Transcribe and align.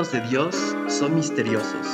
Caminos 0.00 0.12
de 0.12 0.30
Dios 0.30 0.56
son 0.88 1.14
misteriosos, 1.14 1.86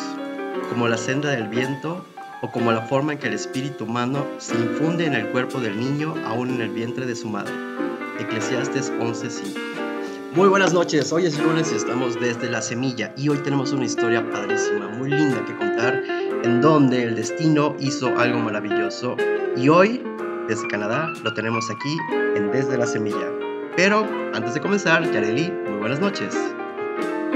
como 0.68 0.86
la 0.86 0.96
senda 0.96 1.30
del 1.30 1.48
viento 1.48 2.07
o 2.40 2.52
como 2.52 2.71
la 2.71 2.82
forma 2.82 3.14
en 3.14 3.18
que 3.18 3.27
el 3.27 3.34
espíritu 3.34 3.82
humano 3.82 4.25
se 4.39 4.54
infunde 4.54 5.07
en 5.07 5.14
el 5.14 5.27
cuerpo 5.30 5.59
del 5.59 5.77
niño 5.77 6.14
aún 6.25 6.50
en 6.50 6.61
el 6.61 6.68
vientre 6.68 7.04
de 7.04 7.16
su 7.16 7.29
madre. 7.29 7.53
Eclesiastes 8.21 8.93
11:5. 9.00 9.58
Muy 10.36 10.48
buenas 10.48 10.72
noches, 10.72 11.12
hoy 11.12 11.27
es 11.27 11.36
lunes 11.36 11.72
y 11.72 11.75
estamos 11.75 12.14
desde 12.21 12.48
la 12.48 12.62
semilla 12.62 13.12
y 13.16 13.29
hoy 13.29 13.39
tenemos 13.39 13.72
una 13.72 13.86
historia 13.86 14.25
padrísima, 14.30 14.86
muy 14.86 15.11
linda 15.11 15.44
que 15.44 15.57
contar, 15.57 16.00
en 16.44 16.61
donde 16.61 17.02
el 17.02 17.16
destino 17.16 17.75
hizo 17.80 18.16
algo 18.21 18.38
maravilloso 18.38 19.16
y 19.57 19.68
hoy, 19.68 20.00
desde 20.46 20.68
Canadá, 20.68 21.13
lo 21.25 21.35
tenemos 21.35 21.68
aquí 21.72 21.96
en 22.36 22.52
Desde 22.52 22.79
la 22.79 22.86
Semilla. 22.86 23.32
Pero 23.77 24.07
antes 24.32 24.54
de 24.54 24.61
comenzar, 24.61 25.11
Yareli, 25.11 25.50
muy 25.50 25.80
buenas 25.80 25.99
noches. 25.99 26.55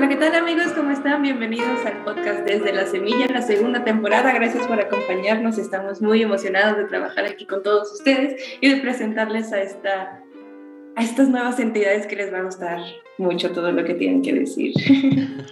Hola, 0.00 0.08
¿qué 0.08 0.16
tal 0.16 0.34
amigos? 0.34 0.72
¿Cómo 0.72 0.92
están? 0.92 1.20
Bienvenidos 1.20 1.84
al 1.84 2.02
podcast 2.04 2.46
Desde 2.46 2.72
la 2.72 2.86
Semilla, 2.86 3.26
la 3.26 3.42
segunda 3.42 3.84
temporada. 3.84 4.32
Gracias 4.32 4.66
por 4.66 4.80
acompañarnos. 4.80 5.58
Estamos 5.58 6.00
muy 6.00 6.22
emocionados 6.22 6.78
de 6.78 6.84
trabajar 6.84 7.26
aquí 7.26 7.44
con 7.44 7.62
todos 7.62 7.92
ustedes 7.92 8.42
y 8.62 8.70
de 8.70 8.80
presentarles 8.80 9.52
a, 9.52 9.60
esta, 9.60 10.22
a 10.96 11.02
estas 11.02 11.28
nuevas 11.28 11.60
entidades 11.60 12.06
que 12.06 12.16
les 12.16 12.32
va 12.32 12.38
a 12.38 12.44
gustar 12.44 12.78
mucho 13.18 13.52
todo 13.52 13.72
lo 13.72 13.84
que 13.84 13.92
tienen 13.92 14.22
que 14.22 14.32
decir. 14.32 14.72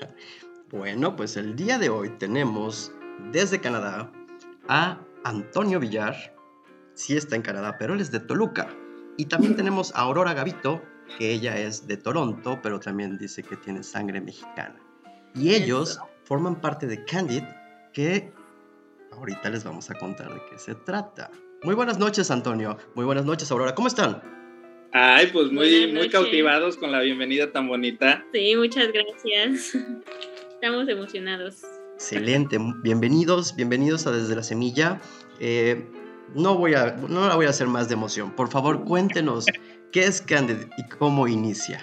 bueno, 0.70 1.14
pues 1.14 1.36
el 1.36 1.54
día 1.54 1.76
de 1.78 1.90
hoy 1.90 2.08
tenemos 2.18 2.90
desde 3.30 3.60
Canadá 3.60 4.10
a 4.66 4.98
Antonio 5.24 5.78
Villar. 5.78 6.34
Sí 6.94 7.18
está 7.18 7.36
en 7.36 7.42
Canadá, 7.42 7.76
pero 7.78 7.92
él 7.92 8.00
es 8.00 8.10
de 8.10 8.20
Toluca. 8.20 8.68
Y 9.18 9.26
también 9.26 9.56
tenemos 9.56 9.94
a 9.94 9.98
Aurora 9.98 10.32
Gavito, 10.32 10.80
que 11.16 11.32
ella 11.32 11.58
es 11.58 11.86
de 11.86 11.96
Toronto, 11.96 12.58
pero 12.62 12.80
también 12.80 13.18
dice 13.18 13.42
que 13.42 13.56
tiene 13.56 13.82
sangre 13.82 14.20
mexicana. 14.20 14.76
Y 15.34 15.54
ellos 15.54 15.98
forman 16.24 16.60
parte 16.60 16.86
de 16.86 17.04
Candid, 17.04 17.44
que 17.92 18.32
ahorita 19.12 19.50
les 19.50 19.64
vamos 19.64 19.90
a 19.90 19.94
contar 19.94 20.32
de 20.32 20.40
qué 20.50 20.58
se 20.58 20.74
trata. 20.74 21.30
Muy 21.62 21.74
buenas 21.74 21.98
noches, 21.98 22.30
Antonio. 22.30 22.76
Muy 22.94 23.04
buenas 23.04 23.24
noches, 23.24 23.50
Aurora. 23.50 23.74
¿Cómo 23.74 23.88
están? 23.88 24.22
Ay, 24.92 25.28
pues 25.32 25.52
muy, 25.52 25.92
muy 25.92 26.08
cautivados 26.08 26.76
con 26.76 26.92
la 26.92 27.00
bienvenida 27.00 27.52
tan 27.52 27.68
bonita. 27.68 28.24
Sí, 28.32 28.54
muchas 28.56 28.88
gracias. 28.92 29.74
Estamos 30.54 30.88
emocionados. 30.88 31.62
Excelente. 31.94 32.58
Bienvenidos, 32.82 33.54
bienvenidos 33.54 34.06
a 34.06 34.12
Desde 34.12 34.34
la 34.34 34.42
Semilla. 34.42 35.00
Eh, 35.40 35.84
no, 36.34 36.56
voy 36.56 36.74
a, 36.74 36.92
no 36.92 37.26
la 37.26 37.34
voy 37.34 37.46
a 37.46 37.50
hacer 37.50 37.66
más 37.66 37.88
de 37.88 37.94
emoción. 37.94 38.34
Por 38.34 38.48
favor, 38.48 38.84
cuéntenos 38.84 39.46
¿Qué 39.92 40.04
es 40.04 40.20
Candid 40.20 40.66
y 40.76 40.82
cómo 40.98 41.26
inicia? 41.26 41.82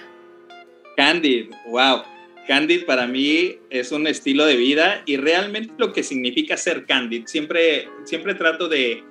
Candid, 0.96 1.50
wow. 1.70 2.04
Candid 2.48 2.86
para 2.86 3.08
mí 3.08 3.58
es 3.72 3.92
un 3.92 4.06
estilo 4.06 4.46
de 4.46 4.56
vida 4.56 5.02
y 5.08 5.18
realmente 5.18 5.74
lo 5.78 5.92
que 5.92 6.04
significa 6.04 6.56
ser 6.56 6.86
candid, 6.86 7.26
siempre, 7.26 7.90
siempre 8.04 8.36
trato 8.36 8.70
de, 8.70 9.04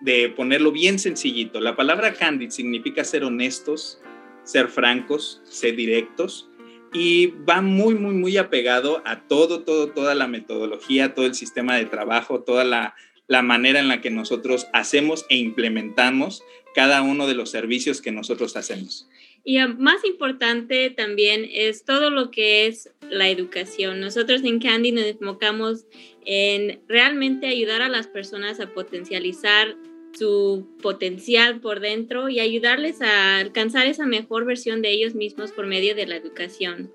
de 0.00 0.30
ponerlo 0.30 0.72
bien 0.72 0.98
sencillito. 0.98 1.60
La 1.60 1.76
palabra 1.76 2.12
candid 2.12 2.50
significa 2.50 3.04
ser 3.04 3.22
honestos, 3.22 4.00
ser 4.42 4.66
francos, 4.66 5.40
ser 5.44 5.76
directos 5.76 6.50
y 6.92 7.28
va 7.48 7.60
muy, 7.60 7.94
muy, 7.94 8.14
muy 8.14 8.36
apegado 8.36 9.00
a 9.04 9.20
todo, 9.28 9.62
todo, 9.62 9.90
toda 9.90 10.16
la 10.16 10.26
metodología, 10.26 11.14
todo 11.14 11.26
el 11.26 11.36
sistema 11.36 11.76
de 11.76 11.84
trabajo, 11.84 12.40
toda 12.40 12.64
la, 12.64 12.96
la 13.28 13.42
manera 13.42 13.78
en 13.78 13.86
la 13.86 14.00
que 14.00 14.10
nosotros 14.10 14.66
hacemos 14.72 15.24
e 15.28 15.36
implementamos 15.36 16.42
cada 16.74 17.02
uno 17.02 17.26
de 17.26 17.34
los 17.34 17.50
servicios 17.50 18.02
que 18.02 18.12
nosotros 18.12 18.56
hacemos. 18.56 19.08
Y 19.44 19.58
más 19.58 20.04
importante 20.04 20.90
también 20.90 21.46
es 21.52 21.84
todo 21.84 22.08
lo 22.10 22.30
que 22.30 22.66
es 22.66 22.90
la 23.10 23.28
educación. 23.28 24.00
Nosotros 24.00 24.42
en 24.42 24.58
Candy 24.58 24.92
nos 24.92 25.04
enfocamos 25.04 25.84
en 26.24 26.80
realmente 26.88 27.46
ayudar 27.46 27.82
a 27.82 27.90
las 27.90 28.06
personas 28.06 28.58
a 28.60 28.72
potencializar 28.72 29.76
su 30.14 30.66
potencial 30.80 31.60
por 31.60 31.80
dentro 31.80 32.28
y 32.28 32.40
ayudarles 32.40 33.02
a 33.02 33.38
alcanzar 33.38 33.86
esa 33.86 34.06
mejor 34.06 34.46
versión 34.46 34.80
de 34.80 34.90
ellos 34.90 35.14
mismos 35.14 35.52
por 35.52 35.66
medio 35.66 35.94
de 35.94 36.06
la 36.06 36.16
educación. 36.16 36.90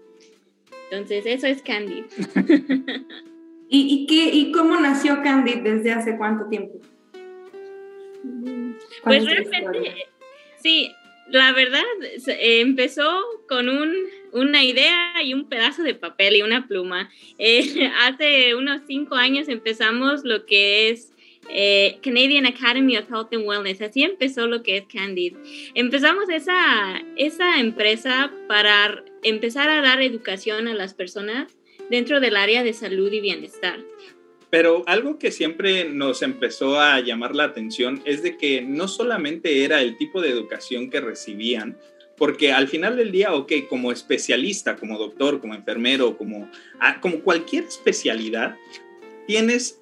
Entonces, 0.89 1.25
eso 1.27 1.45
es 1.45 1.61
Candy. 1.61 2.05
¿Y, 3.69 4.07
qué, 4.07 4.33
¿Y 4.33 4.51
cómo 4.51 4.79
nació 4.79 5.21
Candy 5.21 5.59
desde 5.61 5.91
hace 5.91 6.17
cuánto 6.17 6.45
tiempo? 6.45 6.79
Pues 9.03 9.25
realmente, 9.25 10.07
sí, 10.61 10.91
la 11.29 11.51
verdad, 11.51 11.83
empezó 12.27 13.23
con 13.47 13.69
un, 13.69 13.93
una 14.31 14.63
idea 14.63 15.21
y 15.23 15.33
un 15.33 15.47
pedazo 15.47 15.83
de 15.83 15.95
papel 15.95 16.35
y 16.35 16.41
una 16.41 16.67
pluma. 16.67 17.09
Eh, 17.41 17.89
hace 18.01 18.53
unos 18.55 18.81
cinco 18.85 19.15
años 19.15 19.47
empezamos 19.47 20.25
lo 20.25 20.45
que 20.45 20.89
es 20.89 21.13
eh, 21.47 21.99
Canadian 22.03 22.45
Academy 22.45 22.97
of 22.97 23.09
Health 23.09 23.33
and 23.33 23.45
Wellness. 23.45 23.81
Así 23.81 24.03
empezó 24.03 24.47
lo 24.47 24.61
que 24.61 24.77
es 24.77 24.85
Candid. 24.91 25.37
Empezamos 25.73 26.29
esa, 26.29 27.01
esa 27.15 27.59
empresa 27.59 28.31
para 28.47 29.03
empezar 29.23 29.69
a 29.69 29.81
dar 29.81 30.01
educación 30.01 30.67
a 30.67 30.73
las 30.73 30.93
personas 30.93 31.57
dentro 31.89 32.19
del 32.19 32.35
área 32.35 32.63
de 32.63 32.73
salud 32.73 33.11
y 33.11 33.21
bienestar. 33.21 33.79
Pero 34.49 34.83
algo 34.87 35.19
que 35.19 35.31
siempre 35.31 35.85
nos 35.85 36.21
empezó 36.21 36.79
a 36.79 36.99
llamar 37.01 37.35
la 37.35 37.43
atención 37.43 38.01
es 38.05 38.23
de 38.23 38.37
que 38.37 38.61
no 38.61 38.87
solamente 38.87 39.63
era 39.63 39.81
el 39.81 39.97
tipo 39.97 40.21
de 40.21 40.29
educación 40.29 40.89
que 40.89 41.01
recibían, 41.01 41.77
porque 42.17 42.51
al 42.51 42.67
final 42.67 42.97
del 42.97 43.11
día, 43.11 43.33
ok, 43.33 43.51
como 43.69 43.91
especialista, 43.91 44.75
como 44.75 44.97
doctor, 44.97 45.39
como 45.39 45.53
enfermero, 45.53 46.17
como, 46.17 46.49
ah, 46.79 46.99
como 46.99 47.21
cualquier 47.21 47.63
especialidad, 47.63 48.57
tienes 49.25 49.78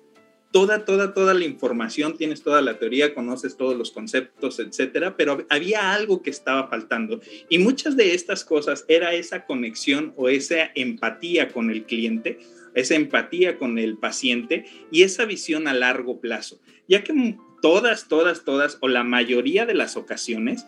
toda, 0.51 0.85
toda, 0.85 1.13
toda 1.13 1.33
la 1.33 1.45
información, 1.45 2.17
tienes 2.17 2.41
toda 2.41 2.61
la 2.61 2.79
teoría, 2.79 3.13
conoces 3.13 3.57
todos 3.57 3.77
los 3.77 3.91
conceptos, 3.91 4.59
etcétera, 4.59 5.17
pero 5.17 5.45
había 5.49 5.93
algo 5.93 6.21
que 6.21 6.29
estaba 6.29 6.67
faltando. 6.67 7.19
Y 7.49 7.59
muchas 7.59 7.97
de 7.97 8.13
estas 8.13 8.43
cosas 8.43 8.85
era 8.87 9.13
esa 9.13 9.45
conexión 9.45 10.13
o 10.15 10.29
esa 10.29 10.71
empatía 10.75 11.49
con 11.49 11.69
el 11.69 11.83
cliente, 11.83 12.39
esa 12.73 12.95
empatía 12.95 13.57
con 13.57 13.77
el 13.77 13.97
paciente 13.97 14.65
y 14.91 15.03
esa 15.03 15.25
visión 15.25 15.67
a 15.67 15.73
largo 15.73 16.21
plazo, 16.21 16.59
ya 16.87 17.03
que 17.03 17.35
todas, 17.61 18.07
todas, 18.07 18.45
todas 18.45 18.77
o 18.81 18.87
la 18.87 19.03
mayoría 19.03 19.65
de 19.65 19.73
las 19.73 19.97
ocasiones, 19.97 20.65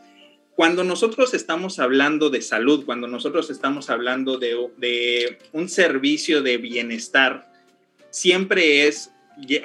cuando 0.55 0.83
nosotros 0.83 1.33
estamos 1.33 1.79
hablando 1.79 2.29
de 2.29 2.41
salud, 2.41 2.83
cuando 2.85 3.07
nosotros 3.07 3.49
estamos 3.49 3.89
hablando 3.89 4.37
de, 4.37 4.57
de 4.77 5.37
un 5.53 5.69
servicio 5.69 6.41
de 6.41 6.57
bienestar, 6.57 7.49
siempre 8.09 8.87
es 8.87 9.13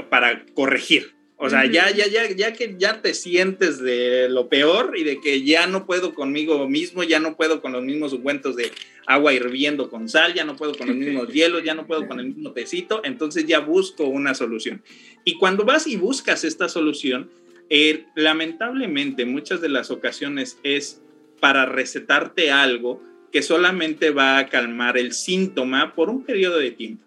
para 0.09 0.45
corregir. 0.55 1.15
O 1.37 1.51
sea, 1.51 1.67
ya, 1.67 1.91
ya, 1.91 2.07
ya, 2.07 2.31
ya 2.31 2.53
que 2.53 2.77
ya 2.79 3.03
te 3.03 3.12
sientes 3.12 3.79
de 3.79 4.29
lo 4.31 4.49
peor 4.49 4.95
y 4.97 5.03
de 5.03 5.21
que 5.21 5.43
ya 5.43 5.67
no 5.67 5.85
puedo 5.85 6.15
conmigo 6.15 6.69
mismo, 6.69 7.03
ya 7.03 7.19
no 7.19 7.37
puedo 7.37 7.61
con 7.61 7.73
los 7.73 7.83
mismos 7.83 8.12
ungüentos 8.12 8.55
de 8.57 8.71
agua 9.07 9.33
hirviendo 9.33 9.91
con 9.91 10.09
sal, 10.09 10.33
ya 10.33 10.45
no 10.45 10.57
puedo 10.57 10.75
con 10.75 10.87
los 10.87 10.97
mismos 10.97 11.29
hielos, 11.33 11.65
ya 11.65 11.75
no 11.75 11.87
puedo 11.87 12.07
con 12.07 12.21
el 12.21 12.27
mismo 12.29 12.53
tecito, 12.53 13.03
entonces 13.05 13.47
ya 13.47 13.59
busco 13.59 14.05
una 14.05 14.35
solución. 14.35 14.83
Y 15.25 15.37
cuando 15.37 15.65
vas 15.65 15.87
y 15.87 15.97
buscas 15.97 16.45
esta 16.45 16.69
solución, 16.69 17.31
eh, 17.69 18.06
lamentablemente 18.15 19.27
muchas 19.27 19.61
de 19.61 19.69
las 19.69 19.91
ocasiones 19.91 20.59
es 20.62 21.03
para 21.41 21.67
recetarte 21.67 22.53
algo 22.53 23.03
que 23.33 23.43
solamente 23.43 24.12
va 24.12 24.39
a 24.39 24.49
calmar 24.49 24.97
el 24.97 25.12
síntoma 25.12 25.94
por 25.94 26.09
un 26.09 26.25
periodo 26.25 26.59
de 26.59 26.71
tiempo. 26.71 27.04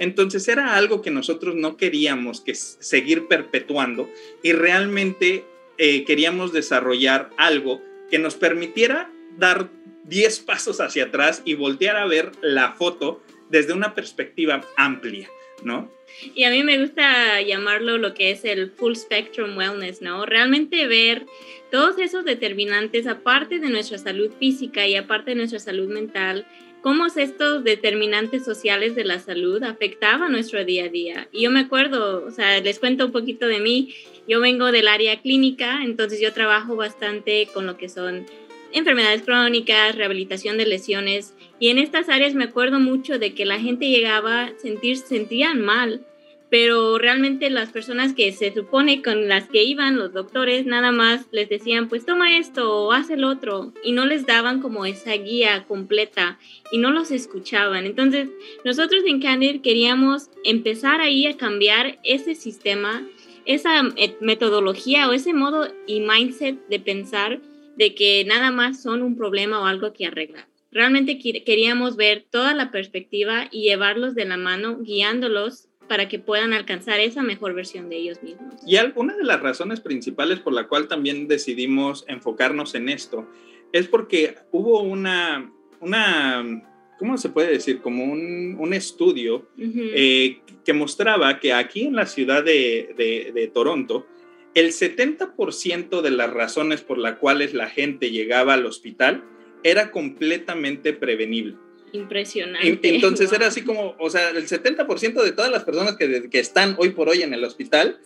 Entonces 0.00 0.48
era 0.48 0.76
algo 0.76 1.02
que 1.02 1.10
nosotros 1.10 1.54
no 1.54 1.76
queríamos 1.76 2.40
que 2.40 2.54
seguir 2.54 3.28
perpetuando 3.28 4.08
y 4.42 4.52
realmente 4.52 5.44
eh, 5.76 6.04
queríamos 6.04 6.54
desarrollar 6.54 7.28
algo 7.36 7.82
que 8.10 8.18
nos 8.18 8.34
permitiera 8.34 9.12
dar 9.36 9.68
10 10.04 10.40
pasos 10.46 10.80
hacia 10.80 11.04
atrás 11.04 11.42
y 11.44 11.52
voltear 11.52 11.96
a 11.96 12.06
ver 12.06 12.32
la 12.40 12.72
foto 12.72 13.22
desde 13.50 13.74
una 13.74 13.94
perspectiva 13.94 14.64
amplia, 14.76 15.28
¿no? 15.64 15.92
Y 16.34 16.44
a 16.44 16.50
mí 16.50 16.64
me 16.64 16.78
gusta 16.78 17.42
llamarlo 17.42 17.98
lo 17.98 18.14
que 18.14 18.30
es 18.30 18.44
el 18.46 18.70
full 18.70 18.94
spectrum 18.94 19.54
wellness, 19.54 20.00
¿no? 20.00 20.24
Realmente 20.24 20.86
ver 20.86 21.26
todos 21.70 21.98
esos 21.98 22.24
determinantes, 22.24 23.06
aparte 23.06 23.58
de 23.58 23.68
nuestra 23.68 23.98
salud 23.98 24.30
física 24.38 24.86
y 24.86 24.96
aparte 24.96 25.32
de 25.32 25.36
nuestra 25.36 25.58
salud 25.58 25.88
mental, 25.88 26.46
cómo 26.82 27.06
estos 27.06 27.64
determinantes 27.64 28.44
sociales 28.44 28.94
de 28.94 29.04
la 29.04 29.18
salud 29.18 29.62
afectaban 29.62 30.32
nuestro 30.32 30.64
día 30.64 30.84
a 30.84 30.88
día. 30.88 31.28
Y 31.32 31.42
yo 31.42 31.50
me 31.50 31.60
acuerdo, 31.60 32.24
o 32.26 32.30
sea, 32.30 32.60
les 32.60 32.78
cuento 32.78 33.06
un 33.06 33.12
poquito 33.12 33.46
de 33.46 33.60
mí. 33.60 33.94
Yo 34.28 34.40
vengo 34.40 34.72
del 34.72 34.88
área 34.88 35.20
clínica, 35.20 35.80
entonces 35.82 36.20
yo 36.20 36.32
trabajo 36.32 36.76
bastante 36.76 37.48
con 37.52 37.66
lo 37.66 37.76
que 37.76 37.88
son 37.88 38.26
enfermedades 38.72 39.22
crónicas, 39.22 39.96
rehabilitación 39.96 40.56
de 40.56 40.66
lesiones. 40.66 41.34
Y 41.58 41.68
en 41.68 41.78
estas 41.78 42.08
áreas 42.08 42.34
me 42.34 42.44
acuerdo 42.44 42.80
mucho 42.80 43.18
de 43.18 43.34
que 43.34 43.44
la 43.44 43.58
gente 43.58 43.88
llegaba 43.88 44.44
a 44.44 44.58
sentir, 44.58 44.96
sentían 44.96 45.60
mal 45.60 46.06
pero 46.50 46.98
realmente 46.98 47.48
las 47.48 47.70
personas 47.70 48.12
que 48.12 48.32
se 48.32 48.52
supone 48.52 49.02
con 49.02 49.28
las 49.28 49.48
que 49.48 49.62
iban 49.62 49.96
los 49.96 50.12
doctores 50.12 50.66
nada 50.66 50.90
más 50.90 51.26
les 51.30 51.48
decían 51.48 51.88
pues 51.88 52.04
toma 52.04 52.36
esto 52.36 52.74
o 52.74 52.92
haz 52.92 53.08
el 53.10 53.22
otro 53.22 53.72
y 53.84 53.92
no 53.92 54.04
les 54.04 54.26
daban 54.26 54.60
como 54.60 54.84
esa 54.84 55.12
guía 55.12 55.64
completa 55.68 56.38
y 56.72 56.78
no 56.78 56.90
los 56.90 57.12
escuchaban. 57.12 57.86
Entonces 57.86 58.28
nosotros 58.64 59.02
en 59.06 59.22
Candid 59.22 59.60
queríamos 59.60 60.28
empezar 60.44 61.00
ahí 61.00 61.26
a 61.26 61.36
cambiar 61.36 62.00
ese 62.02 62.34
sistema, 62.34 63.06
esa 63.46 63.82
metodología 64.20 65.08
o 65.08 65.12
ese 65.12 65.32
modo 65.32 65.72
y 65.86 66.00
mindset 66.00 66.66
de 66.68 66.80
pensar 66.80 67.40
de 67.76 67.94
que 67.94 68.24
nada 68.24 68.50
más 68.50 68.82
son 68.82 69.02
un 69.02 69.16
problema 69.16 69.60
o 69.60 69.66
algo 69.66 69.92
que 69.92 70.06
arreglar. 70.06 70.48
Realmente 70.72 71.18
queríamos 71.18 71.96
ver 71.96 72.26
toda 72.30 72.54
la 72.54 72.70
perspectiva 72.70 73.48
y 73.50 73.62
llevarlos 73.62 74.14
de 74.14 74.24
la 74.24 74.36
mano, 74.36 74.78
guiándolos 74.80 75.69
para 75.90 76.06
que 76.06 76.20
puedan 76.20 76.52
alcanzar 76.52 77.00
esa 77.00 77.20
mejor 77.20 77.52
versión 77.52 77.88
de 77.88 77.96
ellos 77.96 78.22
mismos. 78.22 78.54
Y 78.64 78.76
una 78.94 79.16
de 79.16 79.24
las 79.24 79.40
razones 79.40 79.80
principales 79.80 80.38
por 80.38 80.52
la 80.52 80.68
cual 80.68 80.86
también 80.86 81.26
decidimos 81.26 82.04
enfocarnos 82.06 82.76
en 82.76 82.88
esto 82.88 83.28
es 83.72 83.88
porque 83.88 84.36
hubo 84.52 84.82
una, 84.82 85.52
una 85.80 86.62
¿cómo 86.96 87.18
se 87.18 87.30
puede 87.30 87.50
decir? 87.50 87.80
Como 87.80 88.04
un, 88.04 88.54
un 88.60 88.72
estudio 88.72 89.48
eh, 89.58 90.38
que 90.64 90.72
mostraba 90.72 91.40
que 91.40 91.52
aquí 91.52 91.86
en 91.86 91.96
la 91.96 92.06
ciudad 92.06 92.44
de, 92.44 92.94
de, 92.96 93.32
de 93.34 93.48
Toronto, 93.48 94.06
el 94.54 94.68
70% 94.68 96.02
de 96.02 96.10
las 96.12 96.32
razones 96.32 96.82
por 96.82 96.98
las 96.98 97.16
cuales 97.16 97.52
la 97.52 97.68
gente 97.68 98.12
llegaba 98.12 98.54
al 98.54 98.64
hospital 98.64 99.24
era 99.64 99.90
completamente 99.90 100.92
prevenible. 100.92 101.56
Impresionante. 101.92 102.78
Entonces 102.82 103.32
era 103.32 103.46
así 103.46 103.62
como, 103.64 103.94
o 103.98 104.10
sea, 104.10 104.30
el 104.30 104.46
70% 104.46 105.22
de 105.22 105.32
todas 105.32 105.50
las 105.50 105.64
personas 105.64 105.96
que, 105.96 106.28
que, 106.30 106.38
están 106.38 106.76
hoy 106.78 106.90
por 106.90 107.08
hoy 107.08 107.22
en 107.22 107.34
el 107.34 107.44
hospital 107.44 108.00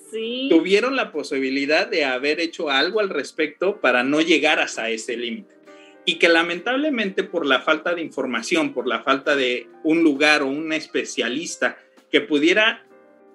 tuvieron 0.48 0.96
la 0.96 1.12
posibilidad 1.12 1.86
de 1.86 2.04
haber 2.04 2.40
hecho 2.40 2.70
algo 2.70 3.00
al 3.00 3.10
respecto 3.10 3.80
para 3.80 4.02
no 4.02 4.20
llegar 4.20 4.60
hasta 4.60 4.90
ese 4.90 5.16
límite. 5.16 5.54
Y 6.06 6.16
que 6.16 6.28
lamentablemente 6.28 7.24
por 7.24 7.46
la 7.46 7.60
falta 7.62 7.94
de 7.94 8.02
información, 8.02 8.74
por 8.74 8.86
la 8.86 9.02
falta 9.02 9.36
de 9.36 9.68
un 9.82 10.02
lugar 10.02 10.42
o 10.42 10.48
un 10.48 10.72
especialista 10.72 11.78
que 12.10 12.20
pudiera 12.20 12.84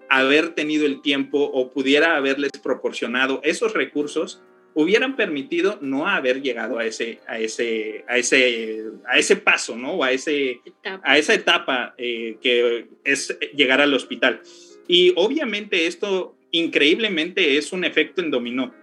haber 0.10 0.56
tenido 0.56 0.86
el 0.86 1.02
tiempo 1.02 1.40
o 1.40 1.72
pudiera 1.72 2.16
haberles 2.16 2.52
proporcionado 2.63 3.42
esos 3.44 3.74
recursos, 3.74 4.42
hubieran 4.74 5.16
permitido 5.16 5.80
no 5.81 6.07
haber 6.07 6.42
llegado 6.42 6.80
a 6.80 6.86
ese, 6.86 7.19
a 7.27 7.39
ese, 7.39 8.06
a 8.07 8.18
ese, 8.18 8.83
a 9.07 9.18
ese 9.18 9.36
paso, 9.36 9.75
¿no? 9.75 9.94
O 9.94 10.04
a, 10.04 10.12
ese, 10.12 10.62
a 11.04 11.18
esa 11.18 11.33
etapa 11.33 11.95
eh, 11.98 12.38
que 12.42 12.88
es 13.04 13.38
llegar 13.56 13.81
al 13.81 13.94
hospital. 13.94 14.42
Y 14.88 15.13
obviamente 15.16 15.88
esto 15.88 16.36
increíblemente 16.51 17.57
es 17.57 17.74
un 17.74 17.83
efecto 17.83 18.21
en 18.21 18.31
dominó, 18.31 18.74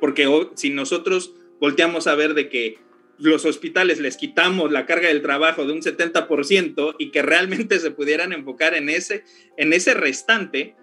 porque 0.00 0.28
si 0.54 0.70
nosotros 0.70 1.34
volteamos 1.60 2.06
a 2.06 2.14
ver 2.14 2.34
de 2.34 2.48
que 2.48 2.78
los 3.18 3.44
hospitales 3.44 3.98
les 3.98 4.16
quitamos 4.16 4.70
la 4.70 4.86
carga 4.86 5.08
del 5.08 5.22
trabajo 5.22 5.66
de 5.66 5.72
un 5.72 5.80
70% 5.80 6.94
y 6.98 7.10
que 7.10 7.22
realmente 7.22 7.78
se 7.80 7.90
pudieran 7.90 8.32
enfocar 8.32 8.74
en 8.74 8.88
ese, 8.88 9.24
en 9.56 9.72
ese 9.72 9.94
restante, 9.94 10.76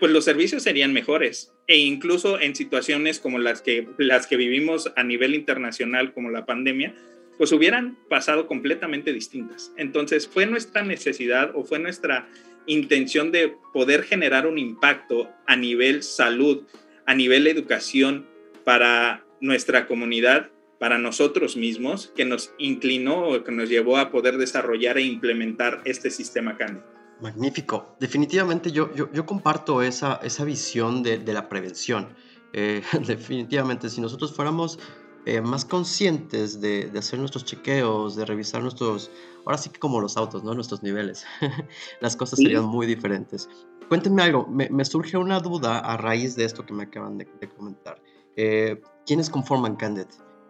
pues 0.00 0.10
los 0.10 0.24
servicios 0.24 0.62
serían 0.62 0.94
mejores 0.94 1.52
e 1.66 1.76
incluso 1.76 2.40
en 2.40 2.56
situaciones 2.56 3.20
como 3.20 3.38
las 3.38 3.60
que, 3.60 3.86
las 3.98 4.26
que 4.26 4.36
vivimos 4.36 4.90
a 4.96 5.04
nivel 5.04 5.34
internacional, 5.34 6.14
como 6.14 6.30
la 6.30 6.46
pandemia, 6.46 6.94
pues 7.36 7.52
hubieran 7.52 7.98
pasado 8.08 8.46
completamente 8.46 9.12
distintas. 9.12 9.72
Entonces 9.76 10.26
fue 10.26 10.46
nuestra 10.46 10.82
necesidad 10.82 11.52
o 11.54 11.64
fue 11.64 11.78
nuestra 11.78 12.28
intención 12.66 13.30
de 13.30 13.54
poder 13.72 14.02
generar 14.02 14.46
un 14.46 14.58
impacto 14.58 15.28
a 15.46 15.54
nivel 15.54 16.02
salud, 16.02 16.64
a 17.06 17.14
nivel 17.14 17.46
educación 17.46 18.26
para 18.64 19.24
nuestra 19.40 19.86
comunidad, 19.86 20.50
para 20.78 20.98
nosotros 20.98 21.56
mismos, 21.56 22.12
que 22.16 22.24
nos 22.24 22.54
inclinó 22.58 23.28
o 23.28 23.44
que 23.44 23.52
nos 23.52 23.68
llevó 23.68 23.98
a 23.98 24.10
poder 24.10 24.38
desarrollar 24.38 24.96
e 24.96 25.02
implementar 25.02 25.82
este 25.84 26.10
sistema 26.10 26.56
Cándido. 26.56 26.99
Magnífico. 27.20 27.96
Definitivamente 28.00 28.72
yo, 28.72 28.92
yo, 28.94 29.26
comparto 29.26 29.82
esa, 29.82 30.20
esa 30.22 30.44
visión 30.44 31.02
de, 31.02 31.18
la 31.32 31.48
prevención. 31.48 32.08
Eh, 32.52 32.82
definitivamente, 33.06 33.88
si 33.90 34.00
nosotros 34.00 34.32
fuéramos 34.34 34.78
eh, 35.26 35.40
más 35.40 35.64
conscientes 35.64 36.60
de, 36.60 36.90
hacer 36.96 37.18
nuestros 37.18 37.44
chequeos, 37.44 38.16
de 38.16 38.24
revisar 38.24 38.62
nuestros, 38.62 39.10
ahora 39.44 39.58
sí 39.58 39.70
que 39.70 39.78
como 39.78 40.00
los 40.00 40.16
autos, 40.16 40.42
¿no? 40.44 40.54
Nuestros 40.54 40.82
niveles, 40.82 41.26
las 42.00 42.16
cosas 42.16 42.38
serían 42.38 42.64
muy 42.64 42.86
diferentes. 42.86 43.48
Cuéntenme 43.88 44.22
algo, 44.22 44.46
me, 44.46 44.84
surge 44.84 45.16
una 45.16 45.40
duda 45.40 45.80
a 45.80 45.96
raíz 45.96 46.36
de 46.36 46.44
esto 46.44 46.64
que 46.64 46.72
me 46.72 46.84
acaban 46.84 47.18
de, 47.18 47.26
comentar. 47.56 48.00
Eh, 48.36 48.80
¿Quiénes 49.04 49.28
conforman 49.28 49.76
Candid? 49.76 50.06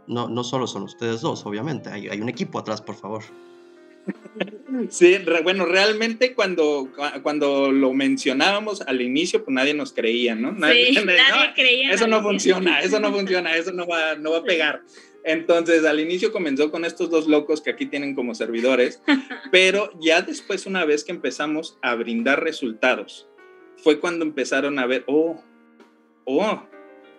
No, 0.06 0.28
no 0.28 0.44
solo 0.44 0.66
son 0.66 0.82
ustedes 0.82 1.20
dos, 1.20 1.44
obviamente, 1.46 1.88
hay, 1.88 2.08
hay 2.08 2.20
un 2.20 2.28
equipo 2.28 2.58
atrás, 2.58 2.80
por 2.82 2.94
favor. 2.94 3.22
Sí, 4.88 5.18
bueno, 5.42 5.64
realmente 5.66 6.34
cuando, 6.34 6.90
cuando 7.22 7.72
lo 7.72 7.92
mencionábamos 7.92 8.82
al 8.82 9.00
inicio, 9.00 9.44
pues 9.44 9.54
nadie 9.54 9.74
nos 9.74 9.92
creía, 9.92 10.34
¿no? 10.34 10.52
Nadie, 10.52 10.94
creía. 11.54 11.92
Eso 11.92 12.06
no 12.06 12.22
funciona, 12.22 12.80
eso 12.80 13.00
no 13.00 13.12
funciona, 13.12 13.56
eso 13.56 13.72
no 13.72 13.86
va, 13.86 14.14
no 14.14 14.32
va 14.32 14.38
a 14.38 14.44
pegar. 14.44 14.82
Entonces, 15.24 15.84
al 15.84 16.00
inicio 16.00 16.32
comenzó 16.32 16.70
con 16.70 16.84
estos 16.84 17.10
dos 17.10 17.26
locos 17.26 17.60
que 17.60 17.70
aquí 17.70 17.86
tienen 17.86 18.14
como 18.14 18.34
servidores, 18.34 19.02
pero 19.52 19.90
ya 20.00 20.22
después, 20.22 20.66
una 20.66 20.84
vez 20.84 21.04
que 21.04 21.12
empezamos 21.12 21.78
a 21.82 21.94
brindar 21.94 22.42
resultados, 22.42 23.28
fue 23.76 24.00
cuando 24.00 24.24
empezaron 24.24 24.78
a 24.78 24.86
ver, 24.86 25.04
oh, 25.06 25.42
oh, 26.24 26.62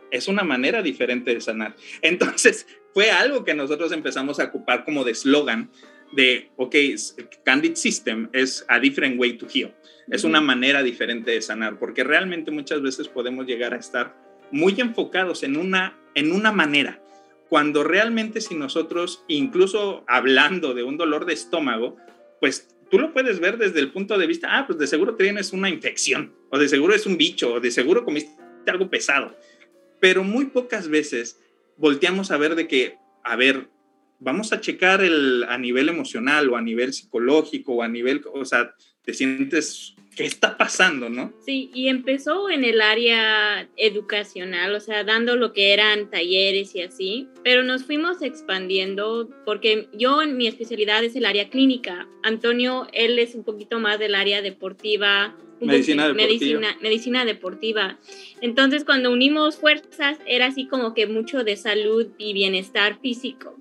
es 0.10 0.28
una 0.28 0.44
manera 0.44 0.82
diferente 0.82 1.34
de 1.34 1.42
sanar. 1.42 1.76
Entonces, 2.02 2.66
fue 2.94 3.12
algo 3.12 3.44
que 3.44 3.54
nosotros 3.54 3.92
empezamos 3.92 4.40
a 4.40 4.46
ocupar 4.46 4.84
como 4.84 5.04
de 5.04 5.12
eslogan 5.12 5.70
de, 6.12 6.52
ok, 6.58 6.76
Candid 7.44 7.76
System 7.76 8.30
es 8.34 8.66
a 8.68 8.80
different 8.80 9.20
way 9.20 9.38
to 9.38 9.48
heal. 9.48 9.74
Es 10.10 10.24
una 10.24 10.42
manera 10.42 10.84
diferente 10.84 11.32
de 11.32 11.42
sanar, 11.42 11.80
porque 11.80 12.04
realmente 12.04 12.52
muchas 12.52 12.82
veces 12.82 13.08
podemos 13.08 13.46
llegar 13.46 13.74
a 13.74 13.78
estar 13.78 14.16
muy 14.52 14.76
enfocados 14.80 15.44
en 15.44 15.58
una, 15.58 15.98
en 16.16 16.32
una 16.32 16.52
manera, 16.52 17.02
cuando 17.52 17.84
realmente 17.84 18.40
si 18.40 18.56
nosotros, 18.56 19.24
incluso 19.28 20.06
hablando 20.08 20.74
de 20.74 20.84
un 20.84 20.98
dolor 20.98 21.26
de 21.26 21.34
estómago, 21.34 21.98
pues 22.40 22.76
tú 22.90 22.98
lo 23.00 23.14
puedes 23.14 23.40
ver 23.40 23.58
desde 23.58 23.80
el 23.80 23.92
punto 23.92 24.18
de 24.18 24.28
vista, 24.28 24.58
ah, 24.58 24.68
pues 24.68 24.80
de 24.80 24.88
seguro 24.88 25.16
tienes 25.16 25.54
una 25.54 25.70
infección, 25.70 26.34
o 26.50 26.58
de 26.58 26.70
seguro 26.70 26.94
es 26.94 27.06
un 27.06 27.18
bicho, 27.18 27.54
o 27.54 27.60
de 27.60 27.72
seguro 27.72 28.06
comiste 28.06 28.32
algo 28.68 28.90
pesado. 28.90 29.36
Pero 30.00 30.24
muy 30.24 30.46
pocas 30.46 30.88
veces 30.88 31.42
volteamos 31.78 32.32
a 32.32 32.38
ver 32.38 32.56
de 32.56 32.68
que, 32.68 32.96
a 33.24 33.36
ver, 33.36 33.68
vamos 34.22 34.54
a 34.54 34.62
checar 34.62 35.04
el, 35.04 35.44
a 35.50 35.58
nivel 35.58 35.90
emocional 35.90 36.48
o 36.50 36.56
a 36.56 36.62
nivel 36.62 36.94
psicológico 36.94 37.74
o 37.74 37.82
a 37.82 37.88
nivel, 37.88 38.22
o 38.34 38.46
sea, 38.46 38.74
te 39.04 39.14
sientes, 39.16 39.96
¿qué 40.16 40.26
está 40.26 40.58
pasando, 40.58 41.10
no? 41.10 41.34
Sí, 41.44 41.72
y 41.74 41.88
empezó 41.88 42.50
en 42.50 42.64
el 42.64 42.82
área 42.82 43.68
educacional, 43.78 44.76
o 44.76 44.80
sea, 44.80 45.04
dando 45.04 45.36
lo 45.36 45.54
que 45.54 45.74
eran 45.74 46.12
talleres 46.12 46.76
y 46.76 46.84
así, 46.84 47.28
pero 47.44 47.64
nos 47.64 47.84
fuimos 47.84 48.22
expandiendo 48.22 49.28
porque 49.44 49.90
yo 49.94 50.22
en 50.22 50.38
mi 50.38 50.48
especialidad 50.48 51.04
es 51.04 51.16
el 51.16 51.26
área 51.26 51.50
clínica. 51.50 52.08
Antonio, 52.22 52.88
él 52.94 53.18
es 53.18 53.34
un 53.34 53.44
poquito 53.44 53.80
más 53.80 53.98
del 53.98 54.14
área 54.14 54.42
deportiva, 54.44 55.36
Medicina 55.60 56.08
deportiva. 56.08 56.28
Medicina, 56.28 56.78
medicina, 56.82 57.26
deportiva. 57.26 58.00
Entonces, 58.42 58.84
cuando 58.84 59.12
unimos 59.12 59.58
fuerzas, 59.58 60.18
era 60.26 60.48
así 60.48 60.68
como 60.68 60.96
que 60.96 61.06
mucho 61.06 61.44
de 61.44 61.56
salud 61.56 62.08
y 62.18 62.34
bienestar 62.34 63.00
físico. 63.00 63.61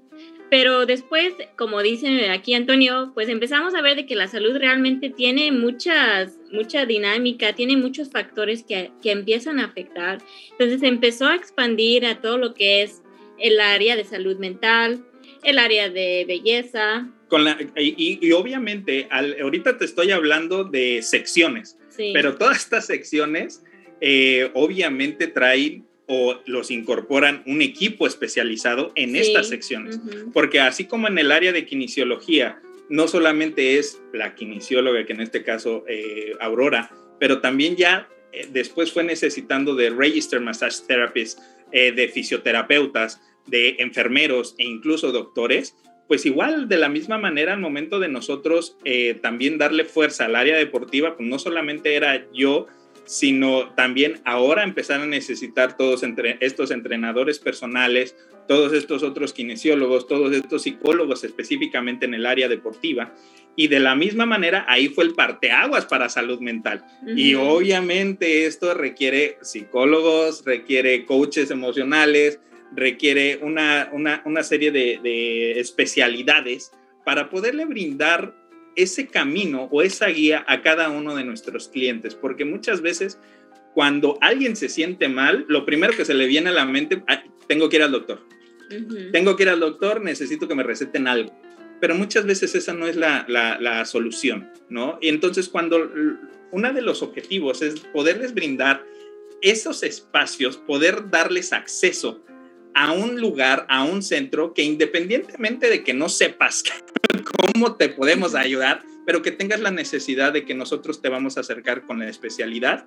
Pero 0.50 0.84
después, 0.84 1.32
como 1.56 1.80
dice 1.80 2.28
aquí 2.28 2.54
Antonio, 2.54 3.12
pues 3.14 3.28
empezamos 3.28 3.74
a 3.74 3.82
ver 3.82 3.96
de 3.96 4.06
que 4.06 4.16
la 4.16 4.26
salud 4.26 4.56
realmente 4.56 5.08
tiene 5.08 5.52
muchas, 5.52 6.38
mucha 6.50 6.86
dinámica, 6.86 7.54
tiene 7.54 7.76
muchos 7.76 8.10
factores 8.10 8.64
que, 8.64 8.90
que 9.00 9.12
empiezan 9.12 9.60
a 9.60 9.66
afectar. 9.66 10.18
Entonces 10.50 10.82
empezó 10.82 11.28
a 11.28 11.36
expandir 11.36 12.04
a 12.04 12.20
todo 12.20 12.36
lo 12.36 12.54
que 12.54 12.82
es 12.82 13.02
el 13.38 13.60
área 13.60 13.94
de 13.94 14.04
salud 14.04 14.38
mental, 14.38 15.04
el 15.44 15.58
área 15.58 15.88
de 15.88 16.24
belleza. 16.26 17.08
Con 17.28 17.44
la, 17.44 17.56
y, 17.76 18.18
y, 18.20 18.32
obviamente, 18.32 19.06
al, 19.10 19.40
ahorita 19.40 19.78
te 19.78 19.84
estoy 19.84 20.10
hablando 20.10 20.64
de 20.64 21.00
secciones, 21.02 21.78
pero 22.12 22.36
todas 22.36 22.58
estas 22.58 22.86
secciones 22.86 23.62
eh, 24.00 24.50
obviamente 24.54 25.28
traen 25.28 25.86
o 26.12 26.40
los 26.44 26.72
incorporan 26.72 27.44
un 27.46 27.62
equipo 27.62 28.04
especializado 28.04 28.90
en 28.96 29.14
estas 29.14 29.46
secciones. 29.46 30.00
Porque 30.32 30.58
así 30.58 30.86
como 30.86 31.06
en 31.06 31.18
el 31.18 31.30
área 31.30 31.52
de 31.52 31.64
kinesiología, 31.64 32.60
no 32.88 33.06
solamente 33.06 33.78
es 33.78 34.02
la 34.12 34.34
kinesióloga, 34.34 35.06
que 35.06 35.12
en 35.12 35.20
este 35.20 35.44
caso 35.44 35.84
eh, 35.86 36.32
Aurora, 36.40 36.90
pero 37.20 37.40
también 37.40 37.76
ya 37.76 38.08
eh, 38.32 38.48
después 38.50 38.90
fue 38.90 39.04
necesitando 39.04 39.76
de 39.76 39.90
register 39.90 40.40
massage 40.40 40.84
therapists, 40.84 41.40
eh, 41.70 41.92
de 41.92 42.08
fisioterapeutas, 42.08 43.20
de 43.46 43.76
enfermeros 43.78 44.56
e 44.58 44.64
incluso 44.64 45.12
doctores, 45.12 45.76
pues 46.08 46.26
igual 46.26 46.68
de 46.68 46.78
la 46.78 46.88
misma 46.88 47.18
manera 47.18 47.52
al 47.52 47.60
momento 47.60 48.00
de 48.00 48.08
nosotros 48.08 48.76
también 49.22 49.58
darle 49.58 49.84
fuerza 49.84 50.24
al 50.24 50.34
área 50.34 50.56
deportiva, 50.56 51.16
pues 51.16 51.28
no 51.28 51.38
solamente 51.38 51.94
era 51.94 52.26
yo, 52.34 52.66
sino 53.10 53.70
también 53.70 54.20
ahora 54.24 54.62
empezar 54.62 55.00
a 55.00 55.06
necesitar 55.06 55.76
todos 55.76 56.04
entre, 56.04 56.38
estos 56.38 56.70
entrenadores 56.70 57.40
personales, 57.40 58.14
todos 58.46 58.72
estos 58.72 59.02
otros 59.02 59.32
kinesiólogos, 59.32 60.06
todos 60.06 60.32
estos 60.32 60.62
psicólogos 60.62 61.24
específicamente 61.24 62.06
en 62.06 62.14
el 62.14 62.24
área 62.24 62.48
deportiva. 62.48 63.12
Y 63.56 63.66
de 63.66 63.80
la 63.80 63.96
misma 63.96 64.26
manera, 64.26 64.64
ahí 64.68 64.90
fue 64.90 65.02
el 65.02 65.14
parteaguas 65.14 65.86
para 65.86 66.08
salud 66.08 66.38
mental. 66.38 66.84
Y 67.16 67.34
obviamente 67.34 68.46
esto 68.46 68.74
requiere 68.74 69.38
psicólogos, 69.42 70.44
requiere 70.44 71.04
coaches 71.04 71.50
emocionales, 71.50 72.38
requiere 72.76 73.40
una, 73.42 73.90
una, 73.92 74.42
serie 74.44 74.70
de, 74.70 75.00
de 75.02 75.58
especialidades 75.58 76.70
para 77.04 77.28
poderle 77.28 77.64
brindar 77.64 78.39
ese 78.82 79.06
camino 79.06 79.68
o 79.70 79.82
esa 79.82 80.06
guía 80.08 80.44
a 80.46 80.62
cada 80.62 80.90
uno 80.90 81.14
de 81.14 81.24
nuestros 81.24 81.68
clientes, 81.68 82.14
porque 82.14 82.44
muchas 82.44 82.80
veces 82.80 83.18
cuando 83.74 84.18
alguien 84.20 84.56
se 84.56 84.68
siente 84.68 85.08
mal, 85.08 85.44
lo 85.48 85.64
primero 85.64 85.94
que 85.96 86.04
se 86.04 86.14
le 86.14 86.26
viene 86.26 86.50
a 86.50 86.52
la 86.52 86.64
mente, 86.64 87.02
tengo 87.46 87.68
que 87.68 87.76
ir 87.76 87.82
al 87.82 87.92
doctor. 87.92 88.20
Tengo 89.12 89.36
que 89.36 89.42
ir 89.44 89.48
al 89.48 89.60
doctor, 89.60 90.00
necesito 90.00 90.46
que 90.46 90.54
me 90.54 90.62
receten 90.62 91.08
algo. 91.08 91.32
Pero 91.80 91.94
muchas 91.94 92.26
veces 92.26 92.54
esa 92.54 92.74
no 92.74 92.86
es 92.86 92.96
la, 92.96 93.24
la, 93.28 93.84
solución, 93.84 94.50
¿no? 94.68 94.98
Y 95.00 95.08
entonces 95.08 95.48
cuando 95.48 95.90
uno 96.50 96.72
de 96.72 96.82
los 96.82 97.02
objetivos 97.02 97.62
es 97.62 97.80
poderles 97.80 98.34
brindar 98.34 98.84
esos 99.40 99.82
espacios, 99.82 100.56
poder 100.58 101.10
darles 101.10 101.52
acceso 101.52 102.22
a 102.74 102.92
un 102.92 103.20
lugar, 103.20 103.66
a 103.68 103.84
un 103.84 104.02
centro 104.02 104.54
que 104.54 104.62
independientemente 104.62 105.68
de 105.68 105.82
que 105.82 105.94
no 105.94 106.08
sepas 106.08 106.64
cómo 107.54 107.76
te 107.76 107.88
podemos 107.88 108.34
ayudar, 108.34 108.82
pero 109.06 109.22
que 109.22 109.32
tengas 109.32 109.60
la 109.60 109.70
necesidad 109.70 110.32
de 110.32 110.44
que 110.44 110.54
nosotros 110.54 111.02
te 111.02 111.08
vamos 111.08 111.36
a 111.36 111.40
acercar 111.40 111.86
con 111.86 111.98
la 111.98 112.08
especialidad 112.08 112.84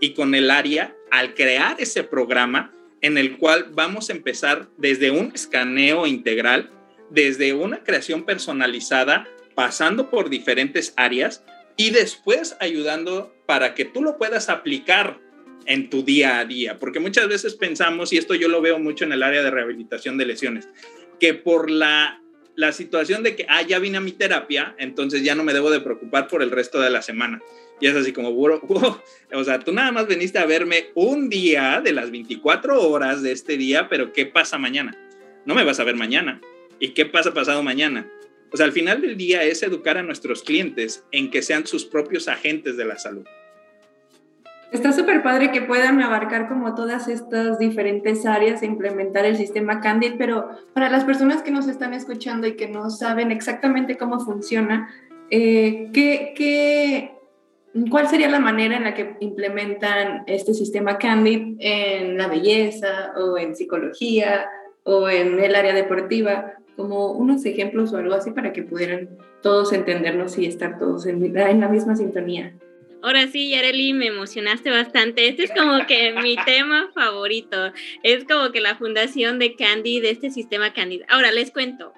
y 0.00 0.14
con 0.14 0.34
el 0.34 0.50
área 0.50 0.94
al 1.10 1.34
crear 1.34 1.76
ese 1.80 2.02
programa 2.02 2.72
en 3.00 3.18
el 3.18 3.38
cual 3.38 3.70
vamos 3.72 4.08
a 4.08 4.12
empezar 4.12 4.68
desde 4.76 5.10
un 5.10 5.32
escaneo 5.34 6.06
integral, 6.06 6.70
desde 7.10 7.52
una 7.52 7.82
creación 7.84 8.24
personalizada, 8.24 9.28
pasando 9.54 10.10
por 10.10 10.30
diferentes 10.30 10.94
áreas 10.96 11.44
y 11.76 11.90
después 11.90 12.56
ayudando 12.60 13.34
para 13.46 13.74
que 13.74 13.84
tú 13.84 14.02
lo 14.02 14.18
puedas 14.18 14.48
aplicar 14.48 15.20
en 15.66 15.90
tu 15.90 16.02
día 16.02 16.38
a 16.38 16.44
día, 16.44 16.78
porque 16.78 17.00
muchas 17.00 17.28
veces 17.28 17.54
pensamos, 17.54 18.12
y 18.12 18.18
esto 18.18 18.34
yo 18.34 18.48
lo 18.48 18.60
veo 18.60 18.78
mucho 18.78 19.04
en 19.04 19.12
el 19.12 19.22
área 19.22 19.42
de 19.42 19.50
rehabilitación 19.50 20.18
de 20.18 20.26
lesiones, 20.26 20.68
que 21.20 21.34
por 21.34 21.70
la, 21.70 22.22
la 22.56 22.72
situación 22.72 23.22
de 23.22 23.36
que, 23.36 23.46
ah, 23.48 23.62
ya 23.62 23.78
vine 23.78 23.98
a 23.98 24.00
mi 24.00 24.12
terapia, 24.12 24.74
entonces 24.78 25.22
ya 25.22 25.34
no 25.34 25.44
me 25.44 25.52
debo 25.52 25.70
de 25.70 25.80
preocupar 25.80 26.28
por 26.28 26.42
el 26.42 26.50
resto 26.50 26.80
de 26.80 26.90
la 26.90 27.02
semana. 27.02 27.40
Y 27.80 27.86
es 27.88 27.96
así 27.96 28.12
como, 28.12 28.30
o 29.32 29.44
sea, 29.44 29.58
tú 29.58 29.72
nada 29.72 29.90
más 29.92 30.06
veniste 30.06 30.38
a 30.38 30.46
verme 30.46 30.90
un 30.94 31.28
día 31.28 31.80
de 31.82 31.92
las 31.92 32.10
24 32.10 32.80
horas 32.88 33.22
de 33.22 33.32
este 33.32 33.56
día, 33.56 33.88
pero 33.88 34.12
¿qué 34.12 34.26
pasa 34.26 34.58
mañana? 34.58 34.96
No 35.46 35.54
me 35.54 35.64
vas 35.64 35.80
a 35.80 35.84
ver 35.84 35.96
mañana. 35.96 36.40
¿Y 36.78 36.90
qué 36.90 37.06
pasa 37.06 37.34
pasado 37.34 37.62
mañana? 37.62 38.08
O 38.52 38.56
sea, 38.56 38.66
al 38.66 38.72
final 38.72 39.00
del 39.00 39.16
día 39.16 39.42
es 39.42 39.62
educar 39.62 39.96
a 39.96 40.02
nuestros 40.02 40.42
clientes 40.42 41.04
en 41.10 41.30
que 41.30 41.42
sean 41.42 41.66
sus 41.66 41.84
propios 41.84 42.28
agentes 42.28 42.76
de 42.76 42.84
la 42.84 42.98
salud. 42.98 43.24
Está 44.72 44.90
súper 44.92 45.22
padre 45.22 45.52
que 45.52 45.60
puedan 45.60 46.00
abarcar 46.00 46.48
como 46.48 46.74
todas 46.74 47.06
estas 47.06 47.58
diferentes 47.58 48.24
áreas 48.24 48.62
e 48.62 48.66
implementar 48.66 49.26
el 49.26 49.36
sistema 49.36 49.82
Candid, 49.82 50.14
pero 50.16 50.48
para 50.72 50.88
las 50.88 51.04
personas 51.04 51.42
que 51.42 51.50
nos 51.50 51.68
están 51.68 51.92
escuchando 51.92 52.46
y 52.46 52.56
que 52.56 52.68
no 52.68 52.88
saben 52.88 53.30
exactamente 53.30 53.98
cómo 53.98 54.18
funciona, 54.20 54.88
eh, 55.28 55.90
¿qué, 55.92 56.32
qué, 56.34 57.12
cuál 57.90 58.08
sería 58.08 58.30
la 58.30 58.40
manera 58.40 58.78
en 58.78 58.84
la 58.84 58.94
que 58.94 59.14
implementan 59.20 60.24
este 60.26 60.54
sistema 60.54 60.96
Candid 60.96 61.56
en 61.58 62.16
la 62.16 62.28
belleza 62.28 63.12
o 63.18 63.36
en 63.36 63.54
psicología 63.54 64.46
o 64.84 65.10
en 65.10 65.38
el 65.38 65.54
área 65.54 65.74
deportiva? 65.74 66.54
Como 66.76 67.12
unos 67.12 67.44
ejemplos 67.44 67.92
o 67.92 67.98
algo 67.98 68.14
así 68.14 68.30
para 68.30 68.54
que 68.54 68.62
pudieran 68.62 69.10
todos 69.42 69.74
entendernos 69.74 70.38
y 70.38 70.46
estar 70.46 70.78
todos 70.78 71.04
en, 71.04 71.36
en 71.36 71.60
la 71.60 71.68
misma 71.68 71.94
sintonía. 71.94 72.54
Ahora 73.02 73.26
sí, 73.26 73.50
Yareli, 73.50 73.92
me 73.94 74.06
emocionaste 74.06 74.70
bastante. 74.70 75.26
Este 75.26 75.44
es 75.44 75.50
como 75.50 75.86
que 75.86 76.12
mi 76.22 76.36
tema 76.46 76.90
favorito. 76.94 77.72
Es 78.04 78.24
como 78.24 78.52
que 78.52 78.60
la 78.60 78.76
fundación 78.76 79.38
de 79.40 79.56
Candid, 79.56 80.02
de 80.02 80.10
este 80.10 80.30
sistema 80.30 80.72
Candid. 80.72 81.02
Ahora 81.08 81.32
les 81.32 81.50
cuento. 81.50 81.92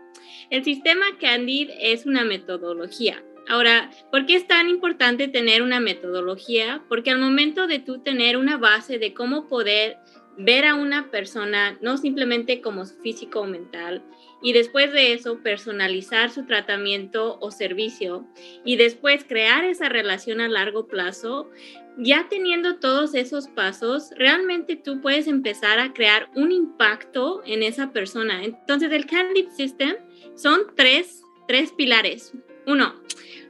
El 0.50 0.64
sistema 0.64 1.04
Candid 1.20 1.70
es 1.78 2.06
una 2.06 2.24
metodología. 2.24 3.22
Ahora, 3.48 3.90
¿por 4.10 4.24
qué 4.24 4.36
es 4.36 4.46
tan 4.46 4.70
importante 4.70 5.28
tener 5.28 5.60
una 5.60 5.78
metodología? 5.78 6.82
Porque 6.88 7.10
al 7.10 7.18
momento 7.18 7.66
de 7.66 7.78
tú 7.78 8.02
tener 8.02 8.38
una 8.38 8.56
base 8.56 8.98
de 8.98 9.12
cómo 9.12 9.48
poder 9.48 9.98
ver 10.38 10.64
a 10.64 10.74
una 10.74 11.10
persona, 11.10 11.78
no 11.82 11.98
simplemente 11.98 12.60
como 12.60 12.86
físico 12.86 13.40
o 13.40 13.46
mental, 13.46 14.02
y 14.44 14.52
después 14.52 14.92
de 14.92 15.14
eso 15.14 15.38
personalizar 15.42 16.30
su 16.30 16.44
tratamiento 16.44 17.38
o 17.40 17.50
servicio 17.50 18.26
y 18.62 18.76
después 18.76 19.24
crear 19.24 19.64
esa 19.64 19.88
relación 19.88 20.42
a 20.42 20.48
largo 20.48 20.86
plazo, 20.86 21.50
ya 21.96 22.28
teniendo 22.28 22.78
todos 22.78 23.14
esos 23.14 23.48
pasos, 23.48 24.10
realmente 24.16 24.76
tú 24.76 25.00
puedes 25.00 25.28
empezar 25.28 25.78
a 25.78 25.94
crear 25.94 26.28
un 26.34 26.52
impacto 26.52 27.42
en 27.46 27.62
esa 27.62 27.90
persona. 27.90 28.44
Entonces 28.44 28.92
el 28.92 29.06
Candid 29.06 29.48
System 29.48 29.96
son 30.34 30.60
tres, 30.76 31.22
tres 31.48 31.72
pilares. 31.72 32.34
Uno, 32.66 33.00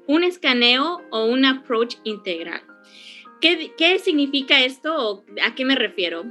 un 0.07 0.23
escaneo 0.23 1.03
o 1.11 1.25
un 1.25 1.45
approach 1.45 1.97
integral. 2.05 2.63
¿Qué, 3.41 3.73
¿Qué, 3.77 3.99
significa 3.99 4.65
esto 4.65 4.97
o 4.97 5.25
a 5.43 5.57
qué 5.57 5.65
me 5.65 5.75
refiero? 5.75 6.25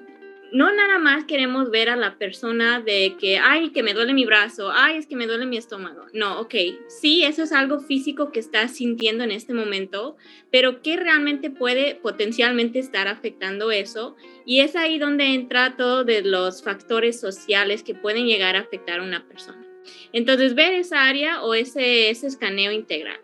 No 0.53 0.71
nada 0.71 0.99
más 0.99 1.25
queremos 1.25 1.71
ver 1.71 1.89
a 1.89 1.95
la 1.95 2.17
persona 2.17 2.79
de 2.79 3.15
que, 3.19 3.39
ay, 3.39 3.71
que 3.71 3.81
me 3.81 3.93
duele 3.93 4.13
mi 4.13 4.25
brazo, 4.25 4.71
ay, 4.71 4.97
es 4.97 5.07
que 5.07 5.15
me 5.15 5.25
duele 5.25 5.47
mi 5.47 5.57
estómago. 5.57 6.05
No, 6.13 6.39
ok, 6.39 6.53
sí, 6.87 7.23
eso 7.23 7.43
es 7.43 7.51
algo 7.51 7.79
físico 7.79 8.31
que 8.31 8.39
estás 8.39 8.75
sintiendo 8.75 9.23
en 9.23 9.31
este 9.31 9.53
momento, 9.53 10.15
pero 10.51 10.81
¿qué 10.83 10.95
realmente 10.95 11.49
puede 11.49 11.95
potencialmente 11.95 12.77
estar 12.77 13.07
afectando 13.07 13.71
eso? 13.71 14.15
Y 14.45 14.59
es 14.59 14.75
ahí 14.75 14.99
donde 14.99 15.33
entra 15.33 15.75
todo 15.75 16.03
de 16.03 16.21
los 16.21 16.63
factores 16.63 17.19
sociales 17.19 17.81
que 17.81 17.95
pueden 17.95 18.27
llegar 18.27 18.55
a 18.55 18.59
afectar 18.59 18.99
a 18.99 19.03
una 19.03 19.27
persona. 19.27 19.65
Entonces, 20.13 20.53
ver 20.53 20.73
esa 20.73 21.07
área 21.07 21.41
o 21.41 21.55
ese, 21.55 22.09
ese 22.09 22.27
escaneo 22.27 22.71
integral. 22.71 23.19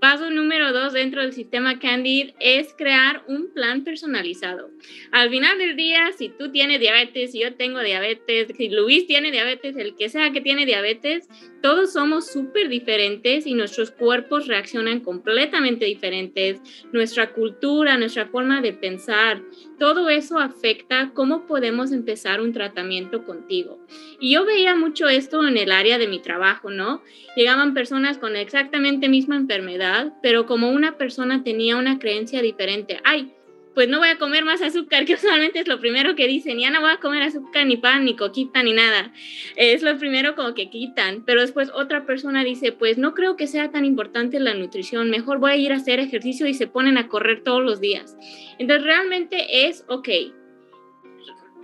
Paso 0.00 0.30
número 0.30 0.72
dos 0.72 0.94
dentro 0.94 1.20
del 1.20 1.34
sistema 1.34 1.78
Candid 1.78 2.30
es 2.40 2.72
crear 2.72 3.22
un 3.28 3.52
plan 3.52 3.84
personalizado. 3.84 4.70
Al 5.12 5.28
final 5.28 5.58
del 5.58 5.76
día, 5.76 6.10
si 6.16 6.30
tú 6.30 6.50
tienes 6.50 6.80
diabetes, 6.80 7.32
si 7.32 7.40
yo 7.40 7.54
tengo 7.54 7.80
diabetes, 7.80 8.48
si 8.56 8.70
Luis 8.70 9.06
tiene 9.06 9.30
diabetes, 9.30 9.76
el 9.76 9.94
que 9.96 10.08
sea 10.08 10.30
que 10.30 10.40
tiene 10.40 10.64
diabetes, 10.64 11.28
todos 11.62 11.92
somos 11.92 12.26
súper 12.26 12.68
diferentes 12.68 13.46
y 13.46 13.54
nuestros 13.54 13.90
cuerpos 13.90 14.46
reaccionan 14.46 15.00
completamente 15.00 15.84
diferentes. 15.84 16.60
Nuestra 16.92 17.32
cultura, 17.32 17.98
nuestra 17.98 18.26
forma 18.26 18.60
de 18.60 18.72
pensar, 18.72 19.42
todo 19.78 20.08
eso 20.08 20.38
afecta 20.38 21.12
cómo 21.14 21.46
podemos 21.46 21.92
empezar 21.92 22.40
un 22.40 22.52
tratamiento 22.52 23.24
contigo. 23.24 23.78
Y 24.18 24.32
yo 24.32 24.44
veía 24.44 24.74
mucho 24.74 25.08
esto 25.08 25.46
en 25.46 25.56
el 25.56 25.72
área 25.72 25.98
de 25.98 26.08
mi 26.08 26.20
trabajo, 26.20 26.70
¿no? 26.70 27.02
Llegaban 27.36 27.74
personas 27.74 28.18
con 28.18 28.36
exactamente 28.36 29.08
misma 29.08 29.36
enfermedad, 29.36 30.14
pero 30.22 30.46
como 30.46 30.70
una 30.70 30.96
persona 30.96 31.42
tenía 31.42 31.76
una 31.76 31.98
creencia 31.98 32.42
diferente, 32.42 33.00
ay, 33.04 33.32
pues 33.74 33.88
no 33.88 33.98
voy 33.98 34.08
a 34.08 34.18
comer 34.18 34.44
más 34.44 34.62
azúcar, 34.62 35.04
que 35.06 35.14
usualmente 35.14 35.60
es 35.60 35.68
lo 35.68 35.80
primero 35.80 36.14
que 36.14 36.26
dicen, 36.26 36.58
ya 36.58 36.70
no 36.70 36.80
voy 36.80 36.90
a 36.90 36.98
comer 36.98 37.22
azúcar, 37.22 37.66
ni 37.66 37.76
pan, 37.76 38.04
ni 38.04 38.16
coquita, 38.16 38.62
ni 38.62 38.72
nada. 38.72 39.12
Es 39.56 39.82
lo 39.82 39.96
primero 39.98 40.34
como 40.34 40.54
que 40.54 40.70
quitan, 40.70 41.24
pero 41.24 41.40
después 41.40 41.70
otra 41.74 42.06
persona 42.06 42.44
dice, 42.44 42.72
pues 42.72 42.98
no 42.98 43.14
creo 43.14 43.36
que 43.36 43.46
sea 43.46 43.70
tan 43.70 43.84
importante 43.84 44.40
la 44.40 44.54
nutrición, 44.54 45.10
mejor 45.10 45.38
voy 45.38 45.52
a 45.52 45.56
ir 45.56 45.72
a 45.72 45.76
hacer 45.76 46.00
ejercicio 46.00 46.46
y 46.46 46.54
se 46.54 46.66
ponen 46.66 46.98
a 46.98 47.08
correr 47.08 47.42
todos 47.42 47.62
los 47.62 47.80
días. 47.80 48.16
Entonces 48.58 48.84
realmente 48.84 49.66
es, 49.66 49.84
ok, 49.88 50.08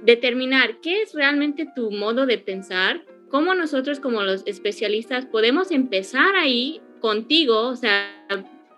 determinar 0.02 0.80
qué 0.80 1.02
es 1.02 1.14
realmente 1.14 1.66
tu 1.74 1.90
modo 1.90 2.26
de 2.26 2.38
pensar, 2.38 3.04
cómo 3.28 3.54
nosotros 3.54 4.00
como 4.00 4.22
los 4.22 4.46
especialistas 4.46 5.26
podemos 5.26 5.70
empezar 5.70 6.36
ahí 6.36 6.80
contigo, 7.00 7.68
o 7.68 7.76
sea, 7.76 8.15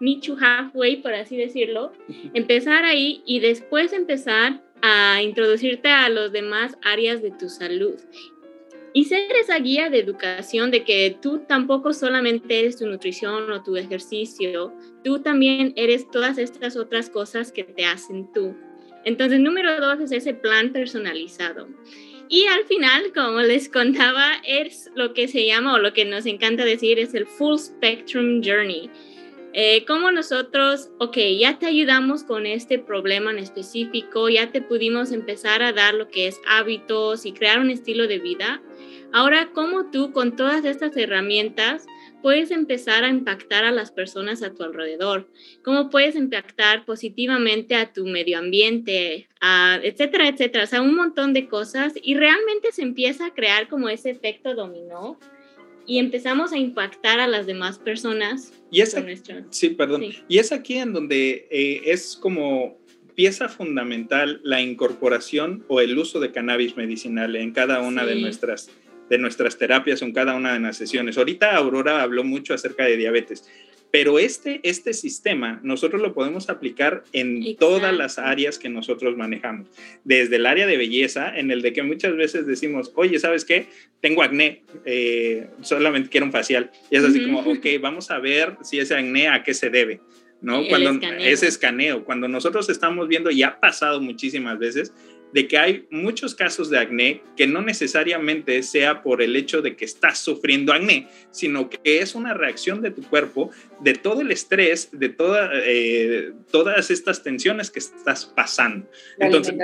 meet 0.00 0.23
you 0.23 0.37
halfway, 0.40 0.97
por 0.97 1.14
así 1.14 1.37
decirlo, 1.37 1.93
empezar 2.35 2.85
ahí 2.85 3.23
y 3.26 3.40
después 3.40 3.93
empezar 3.93 4.62
a 4.83 5.23
introducirte 5.23 5.88
a 5.88 6.09
los 6.09 6.33
demás 6.33 6.76
áreas 6.83 7.23
de 7.23 7.31
tu 7.31 7.49
salud. 7.49 7.97
Y 8.95 9.05
ser 9.05 9.31
esa 9.40 9.59
guía 9.59 9.90
de 9.90 9.99
educación 9.99 10.71
de 10.71 10.83
que 10.83 11.17
tú 11.21 11.40
tampoco 11.47 11.93
solamente 11.93 12.59
eres 12.59 12.78
tu 12.78 12.87
nutrición 12.87 13.50
o 13.50 13.62
tu 13.62 13.76
ejercicio, 13.76 14.73
tú 15.05 15.21
también 15.21 15.73
eres 15.76 16.11
todas 16.11 16.38
estas 16.38 16.76
otras 16.76 17.11
cosas 17.11 17.52
que 17.52 17.64
te 17.64 17.85
hacen 17.85 18.33
tú. 18.33 18.57
Entonces, 19.05 19.40
número 19.40 19.81
dos 19.81 20.00
es 20.00 20.12
ese 20.12 20.35
plan 20.35 20.73
personalizado. 20.73 21.69
Y 22.28 22.45
al 22.47 22.64
final, 22.64 23.12
como 23.14 23.40
les 23.40 23.69
contaba, 23.69 24.33
es 24.47 24.90
lo 24.95 25.14
que 25.14 25.28
se 25.28 25.47
llama 25.47 25.75
o 25.75 25.78
lo 25.78 25.93
que 25.93 26.05
nos 26.05 26.26
encanta 26.26 26.64
decir 26.64 26.99
es 26.99 27.14
el 27.14 27.26
Full 27.26 27.57
Spectrum 27.57 28.43
Journey 28.45 28.90
Eh, 29.60 29.84
cómo 29.88 30.12
nosotros, 30.12 30.88
ok, 31.00 31.16
ya 31.36 31.58
te 31.58 31.66
ayudamos 31.66 32.22
con 32.22 32.46
este 32.46 32.78
problema 32.78 33.32
en 33.32 33.38
específico, 33.38 34.28
ya 34.28 34.52
te 34.52 34.62
pudimos 34.62 35.10
empezar 35.10 35.64
a 35.64 35.72
dar 35.72 35.94
lo 35.94 36.06
que 36.06 36.28
es 36.28 36.40
hábitos 36.46 37.26
y 37.26 37.32
crear 37.32 37.58
un 37.58 37.68
estilo 37.68 38.06
de 38.06 38.20
vida. 38.20 38.62
Ahora, 39.12 39.50
¿cómo 39.52 39.90
tú 39.90 40.12
con 40.12 40.36
todas 40.36 40.64
estas 40.64 40.96
herramientas 40.96 41.86
puedes 42.22 42.52
empezar 42.52 43.02
a 43.02 43.08
impactar 43.08 43.64
a 43.64 43.72
las 43.72 43.90
personas 43.90 44.44
a 44.44 44.54
tu 44.54 44.62
alrededor? 44.62 45.28
¿Cómo 45.64 45.90
puedes 45.90 46.14
impactar 46.14 46.84
positivamente 46.84 47.74
a 47.74 47.92
tu 47.92 48.06
medio 48.06 48.38
ambiente, 48.38 49.26
etcétera, 49.82 50.28
etcétera? 50.28 50.62
O 50.62 50.68
sea, 50.68 50.82
un 50.82 50.94
montón 50.94 51.32
de 51.32 51.48
cosas 51.48 51.94
y 52.00 52.14
realmente 52.14 52.70
se 52.70 52.82
empieza 52.82 53.26
a 53.26 53.34
crear 53.34 53.66
como 53.66 53.88
ese 53.88 54.10
efecto 54.10 54.54
dominó 54.54 55.18
y 55.88 55.99
empezamos 55.99 56.52
a 56.52 56.59
impactar 56.59 57.18
a 57.18 57.26
las 57.26 57.47
demás 57.47 57.78
personas. 57.78 58.52
Y 58.71 58.83
es, 58.83 58.95
sí, 59.50 59.71
perdón. 59.71 60.04
Y 60.28 60.38
es 60.38 60.52
aquí 60.52 60.76
en 60.76 60.92
donde 60.92 61.49
eh, 61.50 61.80
es 61.87 62.14
como 62.14 62.78
pieza 63.14 63.49
fundamental 63.49 64.40
la 64.45 64.61
incorporación 64.61 65.64
o 65.66 65.80
el 65.80 65.99
uso 65.99 66.21
de 66.21 66.30
cannabis 66.30 66.76
medicinal 66.76 67.35
en 67.35 67.52
cada 67.52 67.80
una 67.80 68.04
de 68.04 68.16
nuestras 68.16 68.71
de 69.09 69.16
nuestras 69.16 69.57
terapias 69.57 70.02
en 70.02 70.12
cada 70.12 70.35
una 70.35 70.52
de 70.52 70.61
las 70.61 70.76
sesiones. 70.76 71.16
Ahorita 71.16 71.57
Aurora 71.57 72.02
habló 72.02 72.25
mucho 72.25 72.52
acerca 72.52 72.85
de 72.85 72.99
diabetes, 72.99 73.49
pero 73.90 74.18
este, 74.18 74.61
este 74.62 74.92
sistema 74.92 75.61
nosotros 75.62 76.02
lo 76.02 76.12
podemos 76.12 76.50
aplicar 76.50 77.04
en 77.12 77.57
todas 77.57 77.97
las 77.97 78.18
áreas 78.18 78.59
que 78.59 78.68
nosotros 78.68 79.16
manejamos, 79.16 79.68
desde 80.04 80.37
el 80.37 80.47
área 80.47 80.66
de 80.66 80.76
belleza, 80.76 81.37
en 81.38 81.50
el 81.50 81.62
de 81.62 81.73
que 81.73 81.83
muchas 81.83 82.16
veces 82.16 82.47
decimos, 82.47 82.92
oye, 82.95 83.18
¿sabes 83.18 83.45
qué? 83.45 83.68
Tengo 84.00 84.23
acné, 84.23 84.62
eh, 84.85 85.49
solamente 85.62 86.11
quiero 86.11 86.26
un 86.26 86.33
facial. 86.33 86.71
Y 86.90 86.97
es 86.97 87.04
así 87.04 87.23
como, 87.23 87.40
ok, 87.40 87.66
vamos 87.80 88.11
a 88.11 88.18
ver 88.18 88.57
si 88.62 88.78
ese 88.78 88.95
acné 88.95 89.28
a 89.28 89.42
qué 89.42 89.54
se 89.54 89.71
debe. 89.71 90.00
¿no? 90.40 90.66
Cuando 90.68 91.04
ese 91.18 91.49
escaneo, 91.49 92.04
cuando 92.04 92.28
nosotros 92.28 92.68
estamos 92.68 93.09
viendo, 93.09 93.30
y 93.30 93.42
ha 93.42 93.59
pasado 93.59 94.00
muchísimas 94.00 94.59
veces, 94.59 94.92
de 95.32 95.47
que 95.47 95.58
hay 95.58 95.87
muchos 95.90 96.35
casos 96.35 96.70
de 96.70 96.78
acné 96.78 97.23
que 97.37 97.47
no 97.47 97.62
necesariamente 97.62 98.62
sea 98.62 99.02
por 99.02 99.23
el 99.23 99.37
hecho 99.37 99.62
de 99.62 99.76
que 99.76 99.85
estás 99.85 100.18
sufriendo 100.18 100.73
acné, 100.73 101.08
sino 101.30 101.68
que 101.68 101.78
es 102.00 102.14
una 102.14 102.35
reacción 102.35 102.80
de 102.82 102.90
tu 102.90 103.02
cuerpo, 103.02 103.50
de 103.80 103.94
todo 103.94 104.20
el 104.23 104.30
estrés, 104.30 104.88
de 104.92 105.08
toda, 105.08 105.50
eh, 105.54 106.32
todas 106.50 106.90
estas 106.90 107.23
tensiones 107.23 107.70
que 107.70 107.78
estás 107.78 108.26
pasando. 108.26 108.88
Entonces, 109.18 109.54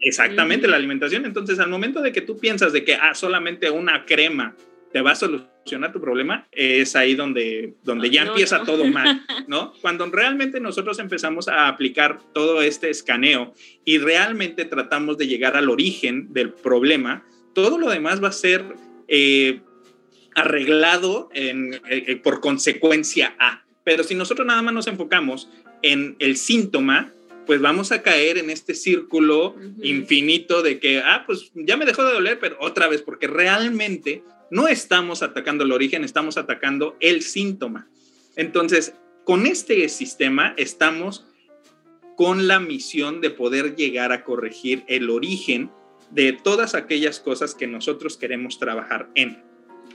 exactamente 0.00 0.68
la 0.68 0.76
alimentación. 0.76 1.24
Entonces, 1.24 1.58
al 1.58 1.68
momento 1.68 2.00
de 2.00 2.12
que 2.12 2.20
tú 2.20 2.38
piensas 2.38 2.72
de 2.72 2.84
que 2.84 2.94
ah, 2.94 3.14
solamente 3.14 3.70
una 3.70 4.04
crema 4.04 4.56
te 4.92 5.00
va 5.00 5.12
a 5.12 5.14
solucionar 5.14 5.92
tu 5.92 6.00
problema, 6.00 6.46
es 6.52 6.94
ahí 6.96 7.14
donde, 7.14 7.74
donde 7.82 8.10
ya 8.10 8.22
empieza 8.22 8.62
todo 8.64 8.84
mal, 8.84 9.24
¿no? 9.48 9.72
Cuando 9.80 10.06
realmente 10.06 10.60
nosotros 10.60 10.98
empezamos 10.98 11.48
a 11.48 11.68
aplicar 11.68 12.20
todo 12.32 12.62
este 12.62 12.90
escaneo 12.90 13.54
y 13.84 13.98
realmente 13.98 14.64
tratamos 14.64 15.16
de 15.18 15.26
llegar 15.26 15.56
al 15.56 15.70
origen 15.70 16.32
del 16.32 16.52
problema, 16.52 17.24
todo 17.54 17.78
lo 17.78 17.88
demás 17.88 18.22
va 18.22 18.28
a 18.28 18.32
ser 18.32 18.64
eh, 19.08 19.60
arreglado 20.34 21.30
en, 21.32 21.74
eh, 21.74 21.80
eh, 22.06 22.16
por 22.16 22.40
consecuencia 22.40 23.34
A. 23.38 23.64
Pero 23.84 24.04
si 24.04 24.14
nosotros 24.14 24.46
nada 24.46 24.62
más 24.62 24.74
nos 24.74 24.86
enfocamos 24.86 25.48
en 25.82 26.16
el 26.18 26.36
síntoma, 26.36 27.12
pues 27.46 27.60
vamos 27.60 27.90
a 27.92 28.02
caer 28.02 28.38
en 28.38 28.50
este 28.50 28.74
círculo 28.74 29.56
infinito 29.82 30.62
de 30.62 30.78
que, 30.78 31.00
ah, 31.00 31.24
pues 31.26 31.50
ya 31.54 31.76
me 31.76 31.84
dejó 31.84 32.04
de 32.04 32.12
doler, 32.12 32.38
pero 32.38 32.56
otra 32.60 32.86
vez, 32.86 33.02
porque 33.02 33.26
realmente 33.26 34.22
no 34.52 34.68
estamos 34.68 35.22
atacando 35.22 35.64
el 35.64 35.72
origen, 35.72 36.04
estamos 36.04 36.36
atacando 36.36 36.94
el 37.00 37.22
síntoma. 37.22 37.88
Entonces, 38.36 38.94
con 39.24 39.46
este 39.46 39.88
sistema 39.88 40.52
estamos 40.58 41.26
con 42.18 42.46
la 42.46 42.60
misión 42.60 43.22
de 43.22 43.30
poder 43.30 43.76
llegar 43.76 44.12
a 44.12 44.24
corregir 44.24 44.84
el 44.88 45.08
origen 45.08 45.70
de 46.10 46.34
todas 46.34 46.74
aquellas 46.74 47.18
cosas 47.18 47.54
que 47.54 47.66
nosotros 47.66 48.18
queremos 48.18 48.58
trabajar 48.58 49.08
en. 49.14 49.42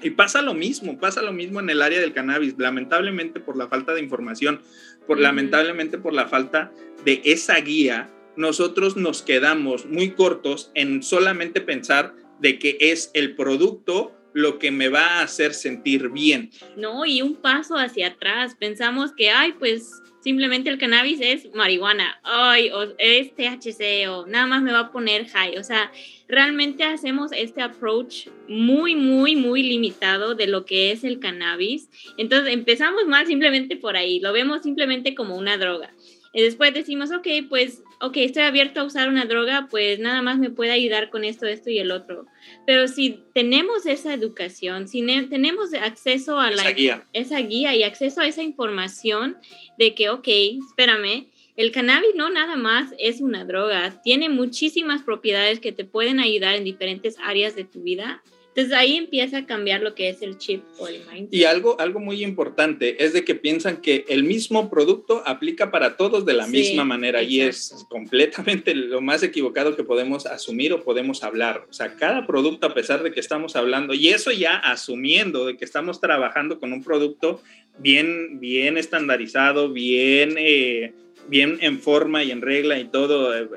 Y 0.02 0.10
pasa 0.10 0.42
lo 0.42 0.56
mismo, 0.56 0.98
pasa 0.98 1.22
lo 1.22 1.34
mismo 1.34 1.60
en 1.60 1.70
el 1.70 1.84
área 1.84 2.00
del 2.00 2.14
cannabis, 2.14 2.56
lamentablemente 2.58 3.40
por 3.40 3.58
la 3.58 3.68
falta 3.68 3.94
de 3.94 4.02
información, 4.02 4.62
por 5.06 5.20
lamentablemente 5.20 6.00
por 6.00 6.14
la 6.14 6.28
falta 6.28 6.72
de 7.06 7.22
esa 7.26 7.60
guía, 7.60 8.12
nosotros 8.36 8.98
nos 8.98 9.22
quedamos 9.22 9.86
muy 9.86 10.12
cortos 10.14 10.72
en 10.74 11.04
solamente 11.04 11.62
pensar 11.62 12.16
de 12.40 12.58
que 12.58 12.78
es 12.80 13.12
el 13.14 13.36
producto 13.36 14.17
lo 14.38 14.60
que 14.60 14.70
me 14.70 14.88
va 14.88 15.18
a 15.18 15.22
hacer 15.24 15.56
sentir 15.56 16.10
bien. 16.10 16.52
No, 16.76 17.08
y 17.08 17.24
un 17.24 17.36
paso 17.36 17.76
hacia 17.76 18.10
atrás. 18.10 18.56
Pensamos 18.60 19.12
que, 19.14 19.32
ay, 19.32 19.54
pues 19.58 19.92
simplemente 20.22 20.70
el 20.70 20.78
cannabis 20.78 21.20
es 21.22 21.52
marihuana, 21.56 22.20
ay, 22.22 22.70
o 22.70 22.84
es 23.00 23.34
THC, 23.34 24.08
o 24.08 24.28
nada 24.28 24.46
más 24.46 24.62
me 24.62 24.72
va 24.72 24.80
a 24.82 24.92
poner 24.92 25.28
high. 25.28 25.58
O 25.58 25.64
sea, 25.64 25.92
realmente 26.28 26.84
hacemos 26.84 27.32
este 27.32 27.64
approach 27.64 28.28
muy, 28.48 28.94
muy, 28.96 29.36
muy 29.36 29.64
limitado 29.64 30.36
de 30.36 30.46
lo 30.46 30.66
que 30.66 30.92
es 30.92 31.04
el 31.04 31.20
cannabis. 31.20 31.90
Entonces 32.18 32.54
empezamos 32.54 33.08
mal 33.08 33.26
simplemente 33.26 33.76
por 33.76 33.98
ahí, 33.98 34.20
lo 34.20 34.34
vemos 34.34 34.62
simplemente 34.62 35.16
como 35.16 35.36
una 35.36 35.58
droga. 35.58 35.92
Y 36.38 36.44
después 36.44 36.72
decimos, 36.72 37.10
ok, 37.12 37.28
pues, 37.50 37.82
ok, 38.00 38.18
estoy 38.18 38.44
abierto 38.44 38.80
a 38.80 38.84
usar 38.84 39.10
una 39.10 39.26
droga, 39.26 39.68
pues 39.72 39.98
nada 39.98 40.22
más 40.22 40.38
me 40.38 40.52
puede 40.52 40.70
ayudar 40.70 41.10
con 41.10 41.24
esto, 41.24 41.48
esto 41.48 41.72
y 41.72 41.80
el 41.80 41.90
otro. 41.90 42.28
Pero 42.68 42.88
si 42.88 43.24
tenemos 43.34 43.88
esa 43.88 44.14
educación, 44.14 44.88
si 44.88 45.04
tenemos 45.32 45.74
acceso 45.74 46.40
a 46.40 46.52
la, 46.52 46.62
esa 46.62 46.72
guía. 46.74 47.08
esa 47.12 47.40
guía 47.40 47.74
y 47.74 47.82
acceso 47.82 48.22
a 48.22 48.28
esa 48.28 48.44
información 48.44 49.38
de 49.80 49.96
que, 49.96 50.12
ok, 50.12 50.28
espérame, 50.70 51.26
el 51.56 51.72
cannabis 51.72 52.14
no 52.14 52.30
nada 52.30 52.56
más 52.56 52.94
es 53.00 53.20
una 53.20 53.44
droga, 53.44 54.00
tiene 54.04 54.30
muchísimas 54.30 55.02
propiedades 55.02 55.60
que 55.60 55.72
te 55.72 55.86
pueden 55.86 56.20
ayudar 56.20 56.54
en 56.54 56.64
diferentes 56.64 57.18
áreas 57.18 57.56
de 57.56 57.64
tu 57.64 57.82
vida 57.82 58.22
entonces 58.58 58.76
ahí 58.76 58.98
empieza 58.98 59.38
a 59.38 59.46
cambiar 59.46 59.82
lo 59.82 59.94
que 59.94 60.10
es 60.10 60.24
el 60.24 60.40
chip 60.40 60.64
o 60.80 60.88
el 60.88 61.02
mindset. 61.02 61.32
Y 61.32 61.44
algo, 61.44 61.80
algo 61.80 62.00
muy 62.00 62.24
importante 62.24 63.06
es 63.06 63.14
de 63.14 63.24
que 63.24 63.36
piensan 63.36 63.78
que 63.78 64.04
el 64.10 64.24
mismo 64.24 64.68
producto 64.72 65.22
aplica 65.28 65.70
para 65.70 65.96
todos 65.96 66.26
de 66.26 66.34
la 66.34 66.48
misma 66.48 66.84
manera 66.84 67.22
y 67.22 67.40
es 67.42 67.86
completamente 67.88 68.74
lo 68.74 69.00
más 69.00 69.22
equivocado 69.22 69.76
que 69.76 69.84
podemos 69.84 70.26
asumir 70.26 70.74
o 70.74 70.84
podemos 70.84 71.24
hablar. 71.24 71.68
O 71.70 71.74
sea, 71.74 71.98
cada 71.98 72.26
producto, 72.26 72.66
a 72.66 72.74
pesar 72.74 73.04
de 73.04 73.12
que 73.12 73.20
estamos 73.20 73.56
hablando, 73.56 73.94
y 73.94 74.08
eso 74.08 74.32
ya 74.32 74.56
asumiendo 74.56 75.46
de 75.46 75.56
que 75.56 75.64
estamos 75.64 76.02
trabajando 76.02 76.60
con 76.60 76.74
un 76.74 76.84
producto 76.84 77.40
bien, 77.78 78.40
bien 78.40 78.80
estandarizado, 78.80 79.72
bien... 79.72 80.34
Eh, 80.40 80.94
bien 81.30 81.58
en 81.60 81.82
forma 81.82 82.24
y 82.24 82.32
en 82.32 82.42
regla 82.42 82.80
y 82.80 82.88
todo, 82.88 83.38
eh, 83.38 83.50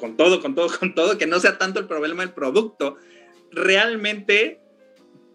con, 0.00 0.16
todo, 0.16 0.40
con 0.40 0.56
todo, 0.56 0.68
con 0.76 0.92
todo, 0.92 1.16
que 1.18 1.28
no 1.28 1.38
sea 1.38 1.56
tanto 1.56 1.78
el 1.78 1.86
problema 1.86 2.24
del 2.24 2.34
producto, 2.34 2.96
realmente 3.52 4.60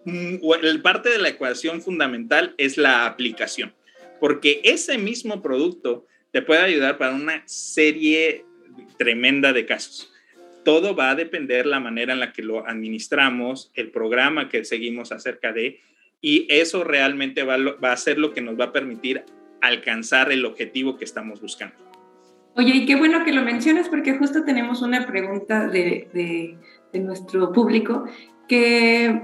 mm, 0.05 0.37
parte 0.81 1.09
de 1.09 1.19
la 1.19 1.29
ecuación 1.29 1.81
fundamental 1.81 2.53
es 2.57 2.77
la 2.77 3.05
aplicación, 3.05 3.73
porque 4.19 4.61
ese 4.63 4.97
mismo 4.97 5.41
producto 5.41 6.05
te 6.31 6.41
puede 6.41 6.61
ayudar 6.61 6.97
para 6.97 7.15
una 7.15 7.43
serie 7.45 8.45
tremenda 8.97 9.53
de 9.53 9.65
casos. 9.65 10.11
Todo 10.63 10.95
va 10.95 11.11
a 11.11 11.15
depender 11.15 11.65
la 11.65 11.79
manera 11.79 12.13
en 12.13 12.19
la 12.19 12.33
que 12.33 12.41
lo 12.41 12.67
administramos, 12.67 13.71
el 13.75 13.91
programa 13.91 14.49
que 14.49 14.65
seguimos 14.65 15.11
acerca 15.11 15.53
de, 15.53 15.79
y 16.21 16.47
eso 16.49 16.83
realmente 16.83 17.43
va, 17.43 17.57
a 17.81 17.97
ser 17.97 18.17
lo 18.17 18.33
que 18.33 18.41
nos 18.41 18.59
va 18.59 18.65
a 18.65 18.71
permitir 18.71 19.23
alcanzar 19.61 20.31
el 20.31 20.45
objetivo 20.45 20.97
que 20.97 21.05
estamos 21.05 21.39
buscando. 21.39 21.75
Oye, 22.55 22.71
y 22.73 22.85
qué 22.85 22.95
bueno 22.95 23.23
que 23.25 23.33
lo 23.33 23.43
mencionas 23.43 23.89
porque 23.89 24.17
justo 24.17 24.43
tenemos 24.43 24.81
una 24.81 25.05
pregunta 25.05 25.67
de 25.67 26.57
nuestro 26.99 27.51
público 27.51 28.05
que 28.47 29.21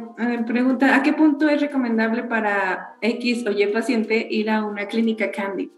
pregunta, 0.47 0.95
¿a 0.95 1.03
qué 1.03 1.13
punto 1.13 1.47
es 1.47 1.62
recomendable 1.62 2.23
para 2.23 2.95
X 3.01 3.45
o 3.45 3.51
Y 3.51 3.67
paciente 3.67 4.27
ir 4.29 4.49
a 4.49 4.63
una 4.63 4.88
clínica 4.88 5.31
Candy? 5.31 5.69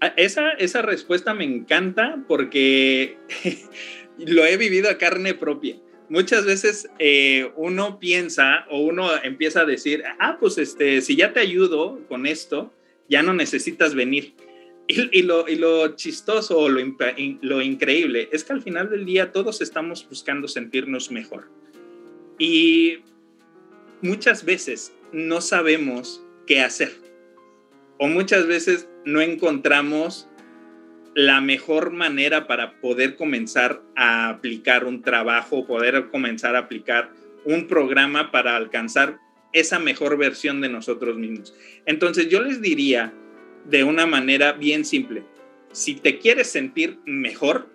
Ah, 0.00 0.12
esa, 0.16 0.52
esa 0.52 0.82
respuesta 0.82 1.34
me 1.34 1.44
encanta 1.44 2.24
porque 2.26 3.18
lo 4.18 4.44
he 4.44 4.56
vivido 4.56 4.90
a 4.90 4.98
carne 4.98 5.34
propia. 5.34 5.76
Muchas 6.08 6.46
veces 6.46 6.88
eh, 6.98 7.50
uno 7.56 7.98
piensa 7.98 8.64
o 8.70 8.80
uno 8.80 9.08
empieza 9.22 9.62
a 9.62 9.64
decir, 9.64 10.04
ah, 10.18 10.36
pues 10.38 10.56
este, 10.58 11.00
si 11.00 11.16
ya 11.16 11.32
te 11.32 11.40
ayudo 11.40 12.00
con 12.08 12.26
esto, 12.26 12.72
ya 13.08 13.22
no 13.22 13.34
necesitas 13.34 13.94
venir. 13.94 14.34
Y, 14.88 15.22
lo, 15.22 15.48
y, 15.48 15.56
lo, 15.56 15.96
chistoso 15.96 16.58
o 16.58 16.68
lo, 16.68 16.80
lo, 17.40 17.60
increíble 17.62 18.28
es 18.30 18.44
que 18.44 18.52
al 18.52 18.62
final 18.62 18.88
del 18.88 19.04
día 19.04 19.32
todos 19.32 19.60
estamos 19.60 20.08
buscando 20.08 20.46
sentirnos 20.46 21.10
mejor. 21.10 21.50
Y 22.38 22.98
muchas 24.00 24.44
veces 24.44 24.92
no 25.12 25.40
sabemos 25.40 26.22
qué 26.46 26.60
hacer. 26.60 26.92
O 27.98 28.06
muchas 28.06 28.46
veces 28.46 28.88
no 29.04 29.20
encontramos 29.20 30.28
la 31.16 31.40
mejor 31.40 31.92
manera 31.92 32.46
para 32.46 32.78
poder 32.80 33.16
comenzar 33.16 33.82
a 33.96 34.28
aplicar 34.28 34.84
un 34.84 35.02
trabajo, 35.02 35.66
poder 35.66 36.10
comenzar 36.10 36.54
a 36.54 36.60
aplicar 36.60 37.10
un 37.44 37.66
programa 37.66 38.30
para 38.30 38.54
alcanzar 38.54 39.18
esa 39.54 39.78
mejor 39.78 40.18
versión 40.18 40.60
de 40.60 40.68
nosotros 40.68 41.16
mismos. 41.16 41.54
Entonces 41.86 42.28
yo 42.28 42.42
les 42.42 42.60
diría 42.60 43.14
de 43.68 43.84
una 43.84 44.06
manera 44.06 44.52
bien 44.52 44.84
simple. 44.84 45.24
Si 45.72 45.96
te 45.96 46.18
quieres 46.18 46.48
sentir 46.48 46.98
mejor, 47.04 47.68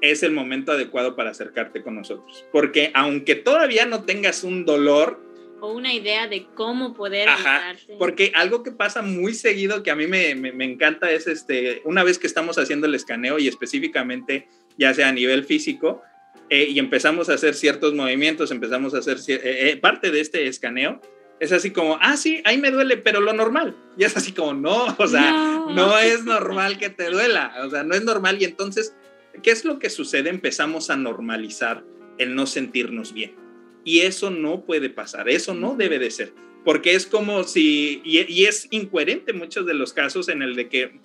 es 0.00 0.22
el 0.22 0.32
momento 0.32 0.72
adecuado 0.72 1.16
para 1.16 1.30
acercarte 1.30 1.82
con 1.82 1.94
nosotros. 1.94 2.44
Porque 2.52 2.90
aunque 2.94 3.34
todavía 3.34 3.86
no 3.86 4.04
tengas 4.04 4.44
un 4.44 4.64
dolor, 4.64 5.26
o 5.60 5.72
una 5.72 5.92
idea 5.92 6.28
de 6.28 6.46
cómo 6.54 6.94
poder 6.94 7.28
Ajá, 7.28 7.74
porque 7.98 8.30
algo 8.36 8.62
que 8.62 8.70
pasa 8.70 9.02
muy 9.02 9.34
seguido 9.34 9.82
que 9.82 9.90
a 9.90 9.96
mí 9.96 10.06
me, 10.06 10.36
me, 10.36 10.64
encanta 10.64 11.10
es 11.10 11.26
este 11.26 11.82
una 11.84 12.04
vez 12.04 12.20
que 12.20 12.28
estamos 12.28 12.58
haciendo 12.58 12.86
el 12.86 12.94
escaneo 12.94 13.40
y 13.40 13.48
específicamente 13.48 14.46
ya 14.76 14.94
sea 14.94 15.08
a 15.08 15.12
nivel 15.12 15.44
físico 15.44 16.00
eh, 16.48 16.68
y 16.70 16.78
empezamos 16.78 17.28
a 17.28 17.34
hacer 17.34 17.54
ciertos 17.54 17.92
movimientos 17.92 18.52
empezamos 18.52 18.94
a 18.94 18.98
hacer 18.98 19.16
eh, 19.26 19.40
eh, 19.42 19.76
parte 19.78 20.12
de 20.12 20.20
este 20.20 20.46
escaneo 20.46 21.00
es 21.40 21.52
así 21.52 21.70
como 21.70 21.98
ah 22.00 22.16
sí 22.16 22.42
ahí 22.44 22.58
me 22.58 22.70
duele 22.70 22.96
pero 22.96 23.20
lo 23.20 23.32
normal 23.32 23.76
y 23.96 24.04
es 24.04 24.16
así 24.16 24.32
como 24.32 24.54
no 24.54 24.96
o 24.98 25.06
sea 25.06 25.30
no. 25.30 25.70
no 25.70 25.98
es 25.98 26.24
normal 26.24 26.78
que 26.78 26.90
te 26.90 27.10
duela 27.10 27.54
o 27.64 27.70
sea 27.70 27.84
no 27.84 27.94
es 27.94 28.04
normal 28.04 28.40
y 28.40 28.44
entonces 28.44 28.94
qué 29.42 29.50
es 29.50 29.64
lo 29.64 29.78
que 29.78 29.90
sucede 29.90 30.30
empezamos 30.30 30.90
a 30.90 30.96
normalizar 30.96 31.84
el 32.18 32.34
no 32.34 32.46
sentirnos 32.46 33.12
bien. 33.12 33.34
Y 33.84 34.00
eso 34.00 34.30
no 34.30 34.64
puede 34.64 34.90
pasar, 34.90 35.28
eso 35.28 35.54
no 35.54 35.76
debe 35.76 35.98
de 35.98 36.10
ser, 36.10 36.34
porque 36.64 36.94
es 36.94 37.06
como 37.06 37.44
si, 37.44 38.02
y, 38.04 38.44
es 38.44 38.66
incoherente 38.70 39.30
en 39.30 39.38
muchos 39.38 39.64
de 39.64 39.74
los 39.74 39.92
casos 39.92 40.28
en 40.28 40.42
el 40.42 40.56
de 40.56 40.68
que 40.68 41.00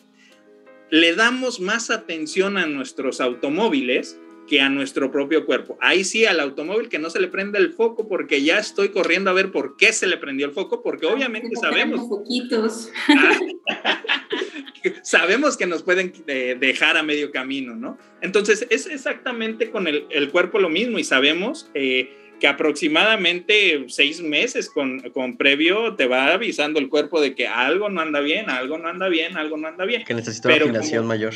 le 0.89 1.15
damos 1.15 1.59
más 1.59 1.89
atención 1.89 2.57
a 2.57 2.65
nuestros 2.65 3.21
automóviles 3.21 4.19
que 4.47 4.61
a 4.61 4.69
nuestro 4.69 5.11
propio 5.11 5.45
cuerpo. 5.45 5.77
Ahí 5.81 6.03
sí, 6.03 6.25
al 6.25 6.39
automóvil 6.39 6.89
que 6.89 6.99
no 6.99 7.09
se 7.09 7.19
le 7.19 7.27
prenda 7.27 7.59
el 7.59 7.73
foco 7.73 8.07
porque 8.07 8.43
ya 8.43 8.57
estoy 8.59 8.89
corriendo 8.89 9.29
a 9.29 9.33
ver 9.33 9.51
por 9.51 9.77
qué 9.77 9.93
se 9.93 10.07
le 10.07 10.17
prendió 10.17 10.45
el 10.45 10.51
foco, 10.51 10.81
porque 10.81 11.05
obviamente 11.05 11.55
sabemos... 11.55 12.01
Poquitos. 12.07 12.91
sabemos 15.03 15.55
que 15.55 15.65
nos 15.65 15.83
pueden 15.83 16.13
eh, 16.27 16.57
dejar 16.59 16.97
a 16.97 17.03
medio 17.03 17.31
camino, 17.31 17.75
¿no? 17.75 17.97
Entonces 18.21 18.67
es 18.69 18.87
exactamente 18.87 19.71
con 19.71 19.87
el, 19.87 20.05
el 20.09 20.29
cuerpo 20.29 20.59
lo 20.59 20.69
mismo 20.69 20.99
y 20.99 21.03
sabemos... 21.03 21.69
Eh, 21.73 22.19
que 22.39 22.47
aproximadamente 22.47 23.85
seis 23.87 24.21
meses 24.21 24.69
con, 24.69 24.99
con, 25.11 25.37
previo 25.37 25.95
te 25.95 26.07
va 26.07 26.33
avisando 26.33 26.77
el 26.77 26.89
cuerpo 26.89 27.21
de 27.21 27.35
que 27.35 27.47
algo 27.47 27.89
no 27.89 28.01
anda 28.01 28.19
bien, 28.19 28.49
algo 28.49 28.77
no 28.77 28.89
anda 28.89 29.07
bien, 29.07 29.37
algo 29.37 29.55
no 29.55 29.69
anda 29.69 29.85
bien. 29.85 30.03
Que 30.03 30.13
necesita 30.13 30.49
una 30.49 30.57
afinación 30.57 31.07
mayor. 31.07 31.33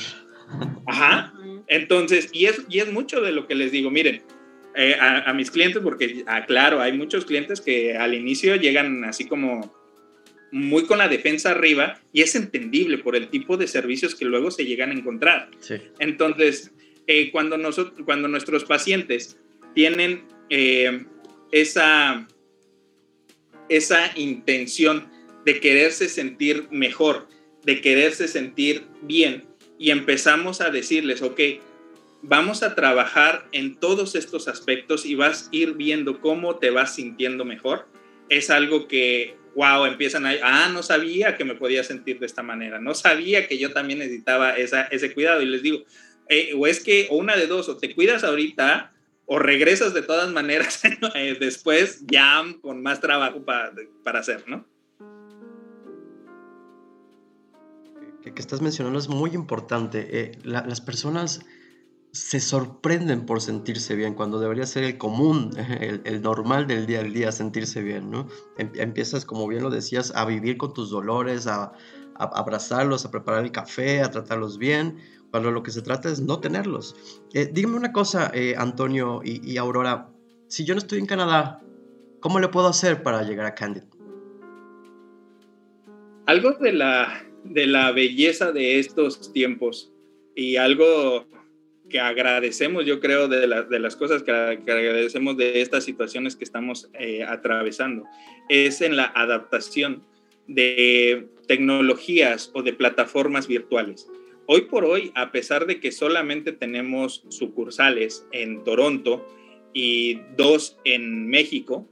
Ajá. 0.86 1.34
Entonces, 1.68 2.30
y 2.32 2.46
es, 2.46 2.64
y 2.70 2.80
es 2.80 2.92
mucho 2.92 3.22
de 3.22 3.32
lo 3.32 3.48
que 3.48 3.56
les 3.56 3.72
digo, 3.72 3.92
miren, 3.92 4.22
eh, 4.76 4.96
a, 5.00 5.34
mis 5.34 5.50
clientes, 5.50 5.82
porque, 5.82 6.24
ah, 6.28 6.46
claro, 6.46 6.80
hay 6.82 6.94
muchos 6.94 7.26
clientes 7.26 7.62
que 7.62 7.98
al 7.98 8.14
inicio 8.14 8.56
llegan 8.58 9.06
así 9.06 9.26
como 9.26 9.76
muy 10.52 10.86
con 10.86 11.00
la 11.00 11.08
defensa 11.08 11.50
arriba 11.50 12.00
y 12.14 12.22
es 12.22 12.36
entendible 12.36 13.00
por 13.00 13.16
el 13.16 13.30
tipo 13.30 13.58
de 13.58 13.68
servicios 13.68 14.14
que 14.14 14.26
luego 14.26 14.52
se 14.52 14.66
llegan 14.66 14.92
a 14.92 14.94
encontrar. 14.94 15.50
Sí. 15.60 15.76
Entonces, 15.98 16.72
eh, 17.08 17.32
cuando, 17.32 17.58
nosotros, 17.58 18.00
cuando 18.06 18.28
nuestros 18.28 18.66
pacientes 18.66 19.40
tienen 19.74 20.26
eh, 20.50 21.06
esa, 21.52 22.28
esa 23.70 24.12
intención 24.16 25.10
de 25.44 25.60
quererse 25.60 26.08
sentir 26.08 26.68
mejor, 26.70 27.28
de 27.64 27.82
quererse 27.82 28.28
sentir 28.28 28.84
bien, 29.02 29.47
y 29.78 29.92
empezamos 29.92 30.62
a 30.62 30.70
decirles, 30.70 31.22
ok, 31.22 31.40
vamos 32.22 32.64
a 32.64 32.76
trabajar 32.76 33.48
en 33.52 33.76
todos 33.76 34.16
estos 34.16 34.48
aspectos 34.48 35.06
y 35.06 35.16
vas 35.16 35.50
a 35.52 35.56
ir 35.56 35.74
viendo 35.74 36.20
cómo 36.20 36.58
te 36.58 36.70
vas 36.70 36.96
sintiendo 36.96 37.46
mejor. 37.46 37.88
Es 38.30 38.50
algo 38.50 38.88
que, 38.88 39.36
wow, 39.56 39.86
empiezan 39.86 40.26
a, 40.26 40.34
ah, 40.44 40.70
no 40.70 40.84
sabía 40.84 41.38
que 41.38 41.46
me 41.46 41.56
podía 41.56 41.84
sentir 41.84 42.20
de 42.20 42.26
esta 42.26 42.44
manera, 42.44 42.80
no 42.80 42.94
sabía 42.94 43.48
que 43.48 43.58
yo 43.58 43.72
también 43.72 44.00
necesitaba 44.00 44.58
esa, 44.58 44.84
ese 44.84 45.14
cuidado. 45.14 45.42
Y 45.42 45.46
les 45.46 45.62
digo, 45.62 45.84
eh, 46.30 46.54
o 46.56 46.68
es 46.68 46.80
que, 46.84 47.08
o 47.10 47.18
una 47.18 47.36
de 47.36 47.48
dos, 47.48 47.70
o 47.70 47.78
te 47.78 47.94
cuidas 47.94 48.24
ahorita 48.24 48.94
o 49.30 49.40
regresas 49.40 49.94
de 49.94 50.02
todas 50.02 50.32
maneras 50.32 50.82
eh, 51.16 51.38
después 51.40 52.04
ya 52.08 52.44
con 52.62 52.82
más 52.82 53.02
trabajo 53.02 53.44
para, 53.44 53.74
para 54.04 54.20
hacer, 54.20 54.44
¿no? 54.48 54.66
Que, 58.28 58.34
que, 58.34 58.42
estás 58.42 58.62
mencionando 58.62 59.00
es 59.00 59.10
muy 59.10 59.32
importante. 59.32 60.08
Eh, 60.12 60.32
las 60.44 60.82
personas 60.82 61.42
se 62.12 62.40
sorprenden 62.40 63.26
por 63.26 63.42
sentirse 63.42 63.96
bien 63.96 64.16
cuando 64.16 64.40
debería 64.40 64.66
ser 64.66 64.84
el 64.84 64.98
común, 64.98 65.52
el, 65.82 66.02
el, 66.04 66.22
normal 66.22 66.68
del 66.68 66.86
día 66.86 67.02
al 67.02 67.14
día, 67.14 67.32
sentirse 67.32 67.82
bien, 67.82 68.10
¿no? 68.10 68.28
Em, 68.58 68.72
empiezas, 68.76 69.26
como 69.26 69.48
bien 69.48 69.64
lo 69.64 69.70
decías, 69.70 70.14
a 70.16 70.26
vivir 70.26 70.58
con 70.58 70.74
tus 70.74 70.90
dolores, 70.90 71.48
a, 71.48 71.74
a, 72.16 72.24
abrazarlos, 72.24 73.06
a 73.06 73.12
preparar 73.12 73.44
el 73.44 73.52
café, 73.52 74.02
a 74.02 74.12
tratarlos 74.12 74.58
bien, 74.58 74.98
cuando 75.32 75.52
lo 75.52 75.64
que 75.64 75.72
se 75.72 75.82
trata 75.82 76.10
es 76.10 76.22
no 76.22 76.40
tenerlos. 76.40 76.96
Eh, 77.34 77.50
dígame 77.52 77.78
una 77.78 77.92
cosa, 77.92 78.32
eh, 78.34 78.56
Antonio 78.58 79.22
y, 79.24 79.58
Aurora, 79.58 80.10
si 80.48 80.66
yo 80.66 80.74
no 80.74 80.80
estoy 80.80 81.00
en 81.00 81.06
Canadá, 81.06 81.62
¿cómo 82.20 82.40
le 82.40 82.48
puedo 82.48 82.68
hacer 82.68 83.04
para 83.04 83.24
llegar 83.24 83.46
a 83.46 83.54
Candid? 83.54 83.84
Algo 86.26 86.52
de 86.54 86.74
la, 86.74 87.27
de 87.54 87.68
la 87.68 87.92
belleza 87.92 88.52
de 88.52 88.80
estos 88.80 89.32
tiempos 89.34 89.92
y 90.36 90.58
algo 90.58 91.26
que 91.90 92.00
agradecemos, 92.00 92.86
yo 92.86 93.00
creo, 93.00 93.28
de, 93.28 93.48
de 93.48 93.80
las 93.80 93.96
cosas 93.96 94.24
que, 94.24 94.32
agradecemos 94.32 95.38
de 95.38 95.62
estas 95.62 95.84
situaciones 95.84 96.36
que 96.36 96.44
estamos 96.44 96.90
eh, 96.94 97.24
atravesando, 97.24 98.06
es 98.50 98.82
en 98.82 98.96
la 98.96 99.06
adaptación 99.06 100.04
de 100.48 101.28
tecnologías 101.48 102.52
o 102.54 102.62
de 102.62 102.74
plataformas 102.74 103.48
virtuales. 103.48 104.08
Hoy 104.46 104.62
por 104.62 104.86
hoy, 104.86 105.12
a 105.16 105.32
pesar 105.32 105.66
de 105.66 105.80
que 105.80 105.92
solamente 105.92 106.54
tenemos 106.54 107.24
sucursales 107.30 108.26
en 108.32 108.64
Toronto 108.64 109.28
y 109.74 110.22
dos 110.38 110.78
en 110.86 111.28
México, 111.28 111.90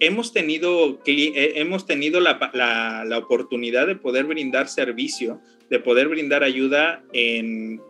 hemos 0.00 0.32
tenido, 0.32 1.00
eh, 1.06 1.52
hemos 1.56 1.86
tenido 1.86 2.20
la, 2.20 3.04
oportunidad 3.16 3.86
de 3.86 3.96
poder 3.96 4.24
brindar 4.24 4.68
servicio, 4.68 5.40
de 5.70 5.78
poder 5.78 6.08
brindar 6.08 6.42
ayuda 6.42 7.04
en, 7.12 7.80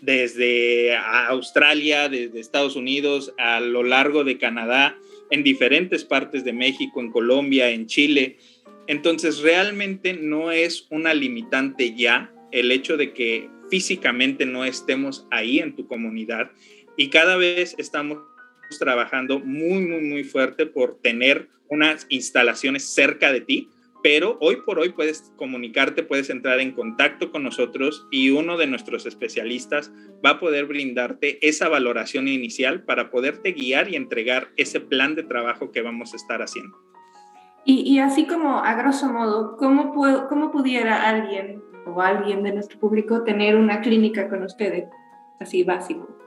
desde 0.00 0.96
Australia, 0.96 2.08
desde 2.08 2.40
Estados 2.40 2.76
Unidos, 2.76 3.34
a 3.38 3.60
lo 3.60 3.82
largo 3.82 4.24
de 4.24 4.38
Canadá, 4.38 4.96
en 5.30 5.42
diferentes 5.42 6.04
partes 6.04 6.44
de 6.44 6.52
México, 6.52 7.00
en 7.00 7.10
Colombia, 7.10 7.70
en 7.70 7.86
Chile. 7.86 8.38
Entonces, 8.86 9.40
realmente 9.40 10.14
no 10.14 10.52
es 10.52 10.86
una 10.90 11.12
limitante 11.12 11.94
ya 11.94 12.32
el 12.52 12.72
hecho 12.72 12.96
de 12.96 13.12
que 13.12 13.50
físicamente 13.70 14.46
no 14.46 14.64
estemos 14.64 15.26
ahí 15.30 15.58
en 15.58 15.76
tu 15.76 15.86
comunidad 15.86 16.50
y 16.96 17.08
cada 17.08 17.36
vez 17.36 17.74
estamos 17.78 18.18
trabajando 18.76 19.38
muy, 19.38 19.80
muy, 19.86 20.00
muy 20.02 20.24
fuerte 20.24 20.66
por 20.66 20.98
tener 21.00 21.48
unas 21.68 22.06
instalaciones 22.08 22.92
cerca 22.92 23.32
de 23.32 23.40
ti, 23.40 23.70
pero 24.02 24.38
hoy 24.40 24.56
por 24.64 24.78
hoy 24.78 24.90
puedes 24.90 25.32
comunicarte, 25.36 26.02
puedes 26.02 26.30
entrar 26.30 26.60
en 26.60 26.72
contacto 26.72 27.30
con 27.30 27.42
nosotros 27.42 28.06
y 28.10 28.30
uno 28.30 28.56
de 28.56 28.66
nuestros 28.66 29.06
especialistas 29.06 29.92
va 30.24 30.30
a 30.30 30.40
poder 30.40 30.66
brindarte 30.66 31.46
esa 31.46 31.68
valoración 31.68 32.28
inicial 32.28 32.84
para 32.84 33.10
poderte 33.10 33.52
guiar 33.52 33.88
y 33.90 33.96
entregar 33.96 34.48
ese 34.56 34.80
plan 34.80 35.14
de 35.14 35.24
trabajo 35.24 35.72
que 35.72 35.82
vamos 35.82 36.12
a 36.12 36.16
estar 36.16 36.42
haciendo. 36.42 36.76
Y, 37.64 37.82
y 37.82 37.98
así 37.98 38.26
como 38.26 38.58
a 38.58 38.74
grosso 38.74 39.12
modo, 39.12 39.56
¿cómo, 39.56 39.92
puedo, 39.92 40.28
cómo 40.28 40.50
pudiera 40.52 41.08
alguien 41.08 41.62
o 41.86 42.00
alguien 42.00 42.42
de 42.42 42.52
nuestro 42.52 42.78
público 42.78 43.24
tener 43.24 43.56
una 43.56 43.80
clínica 43.80 44.28
con 44.28 44.42
ustedes, 44.42 44.88
así 45.40 45.64
básico? 45.64 46.17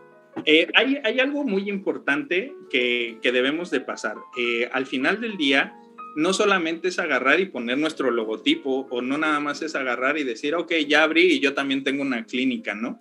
Eh, 0.45 0.67
hay, 0.75 1.19
algo 1.19 1.43
muy 1.43 1.69
importante 1.69 2.53
que, 2.69 3.17
que 3.21 3.31
debemos 3.31 3.69
de 3.69 3.81
pasar. 3.81 4.15
Eh, 4.37 4.69
al 4.71 4.85
final 4.85 5.21
del 5.21 5.37
día, 5.37 5.73
no 6.15 6.33
solamente 6.33 6.89
es 6.89 6.99
agarrar 6.99 7.39
y 7.39 7.45
poner 7.45 7.77
nuestro 7.77 8.11
logotipo 8.11 8.87
o 8.89 9.01
no 9.01 9.17
nada 9.17 9.39
más 9.39 9.61
es 9.61 9.75
agarrar 9.75 10.17
y 10.17 10.23
decir, 10.23 10.55
ok, 10.55 10.73
ya 10.87 11.03
abrí 11.03 11.33
y 11.33 11.39
yo 11.39 11.53
también 11.53 11.83
tengo 11.83 12.01
una 12.01 12.25
clínica, 12.25 12.75
¿no? 12.75 12.99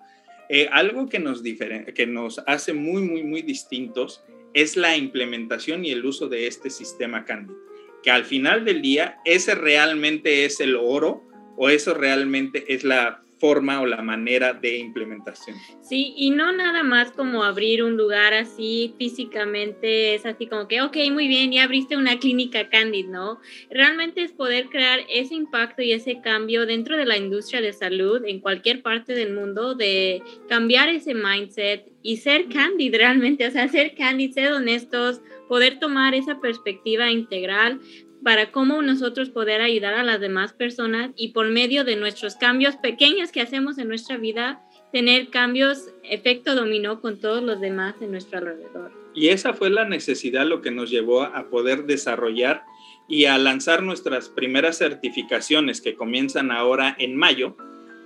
Eh, 0.48 0.68
algo 0.72 1.08
que 1.08 1.18
nos, 1.20 1.42
que 1.42 2.06
nos 2.06 2.40
hace 2.46 2.72
muy, 2.72 3.02
muy, 3.02 3.22
muy 3.22 3.42
distintos 3.42 4.24
es 4.52 4.76
la 4.76 4.96
implementación 4.96 5.84
y 5.84 5.92
el 5.92 6.04
uso 6.04 6.28
de 6.28 6.48
este 6.48 6.70
sistema 6.70 7.24
Candid, 7.24 7.54
que 8.02 8.10
al 8.10 8.24
final 8.24 8.64
del 8.64 8.82
día 8.82 9.18
ese 9.24 9.54
realmente 9.54 10.44
es 10.44 10.60
el 10.60 10.74
oro 10.74 11.22
o 11.56 11.68
eso 11.68 11.94
realmente 11.94 12.72
es 12.72 12.82
la 12.82 13.22
forma 13.40 13.80
o 13.80 13.86
la 13.86 14.02
manera 14.02 14.52
de 14.52 14.78
implementación. 14.78 15.56
Sí, 15.80 16.12
y 16.16 16.30
no 16.30 16.52
nada 16.52 16.82
más 16.82 17.10
como 17.10 17.42
abrir 17.42 17.82
un 17.82 17.96
lugar 17.96 18.34
así 18.34 18.94
físicamente, 18.98 20.14
es 20.14 20.26
así 20.26 20.46
como 20.46 20.68
que, 20.68 20.82
ok, 20.82 20.96
muy 21.10 21.26
bien, 21.26 21.50
ya 21.50 21.64
abriste 21.64 21.96
una 21.96 22.18
clínica 22.18 22.68
Candid, 22.68 23.06
¿no? 23.06 23.40
Realmente 23.70 24.22
es 24.22 24.32
poder 24.32 24.68
crear 24.68 25.00
ese 25.08 25.34
impacto 25.34 25.82
y 25.82 25.92
ese 25.92 26.20
cambio 26.20 26.66
dentro 26.66 26.96
de 26.96 27.06
la 27.06 27.16
industria 27.16 27.60
de 27.62 27.72
salud 27.72 28.22
en 28.26 28.40
cualquier 28.40 28.82
parte 28.82 29.14
del 29.14 29.32
mundo, 29.32 29.74
de 29.74 30.22
cambiar 30.48 30.90
ese 30.90 31.14
mindset 31.14 31.90
y 32.02 32.18
ser 32.18 32.48
Candid 32.48 32.94
realmente, 32.94 33.46
o 33.46 33.50
sea, 33.50 33.68
ser 33.68 33.94
Candid, 33.94 34.32
ser 34.32 34.52
honestos, 34.52 35.20
poder 35.48 35.78
tomar 35.78 36.14
esa 36.14 36.40
perspectiva 36.40 37.10
integral, 37.10 37.80
para 38.22 38.50
cómo 38.50 38.82
nosotros 38.82 39.30
poder 39.30 39.60
ayudar 39.60 39.94
a 39.94 40.04
las 40.04 40.20
demás 40.20 40.52
personas 40.52 41.10
y 41.16 41.28
por 41.28 41.48
medio 41.48 41.84
de 41.84 41.96
nuestros 41.96 42.36
cambios 42.36 42.76
pequeños 42.76 43.32
que 43.32 43.40
hacemos 43.40 43.78
en 43.78 43.88
nuestra 43.88 44.16
vida, 44.16 44.62
tener 44.92 45.30
cambios, 45.30 45.88
efecto 46.02 46.54
dominó 46.54 47.00
con 47.00 47.18
todos 47.18 47.42
los 47.42 47.60
demás 47.60 47.94
en 48.00 48.10
nuestro 48.10 48.38
alrededor. 48.38 48.92
Y 49.14 49.28
esa 49.28 49.54
fue 49.54 49.70
la 49.70 49.88
necesidad 49.88 50.46
lo 50.46 50.60
que 50.60 50.70
nos 50.70 50.90
llevó 50.90 51.22
a 51.22 51.48
poder 51.48 51.84
desarrollar 51.84 52.62
y 53.08 53.24
a 53.24 53.38
lanzar 53.38 53.82
nuestras 53.82 54.28
primeras 54.28 54.78
certificaciones 54.78 55.80
que 55.80 55.94
comienzan 55.94 56.52
ahora 56.52 56.94
en 56.98 57.16
mayo 57.16 57.56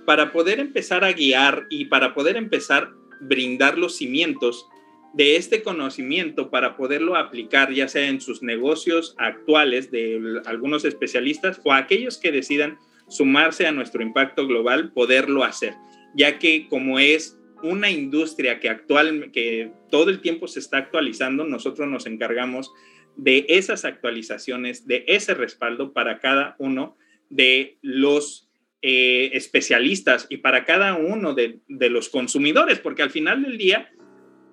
para 0.05 0.31
poder 0.31 0.59
empezar 0.59 1.03
a 1.03 1.13
guiar 1.13 1.67
y 1.69 1.85
para 1.85 2.13
poder 2.13 2.37
empezar 2.37 2.83
a 2.83 2.93
brindar 3.21 3.77
los 3.77 3.95
cimientos 3.95 4.67
de 5.15 5.37
este 5.37 5.63
conocimiento 5.63 6.49
para 6.49 6.75
poderlo 6.75 7.15
aplicar 7.15 7.71
ya 7.71 7.87
sea 7.87 8.09
en 8.09 8.19
sus 8.19 8.43
negocios 8.43 9.15
actuales 9.17 9.89
de 9.89 10.41
algunos 10.45 10.83
especialistas 10.83 11.61
o 11.63 11.71
aquellos 11.71 12.17
que 12.17 12.33
decidan 12.33 12.77
sumarse 13.07 13.65
a 13.65 13.71
nuestro 13.71 14.03
impacto 14.03 14.45
global, 14.45 14.91
poderlo 14.91 15.45
hacer, 15.45 15.73
ya 16.15 16.37
que 16.37 16.67
como 16.67 16.99
es 16.99 17.39
una 17.63 17.89
industria 17.89 18.59
que 18.59 18.67
actual 18.67 19.31
que 19.31 19.71
todo 19.89 20.09
el 20.09 20.19
tiempo 20.19 20.49
se 20.49 20.59
está 20.59 20.79
actualizando, 20.79 21.45
nosotros 21.45 21.87
nos 21.87 22.05
encargamos 22.07 22.73
de 23.15 23.45
esas 23.47 23.85
actualizaciones, 23.85 24.85
de 24.85 25.05
ese 25.07 25.33
respaldo 25.33 25.93
para 25.93 26.19
cada 26.19 26.57
uno 26.59 26.97
de 27.29 27.77
los 27.81 28.49
eh, 28.81 29.31
especialistas 29.33 30.27
y 30.29 30.37
para 30.37 30.65
cada 30.65 30.95
uno 30.95 31.33
de, 31.33 31.59
de 31.69 31.89
los 31.89 32.09
consumidores, 32.09 32.79
porque 32.79 33.01
al 33.01 33.11
final 33.11 33.43
del 33.43 33.57
día 33.57 33.89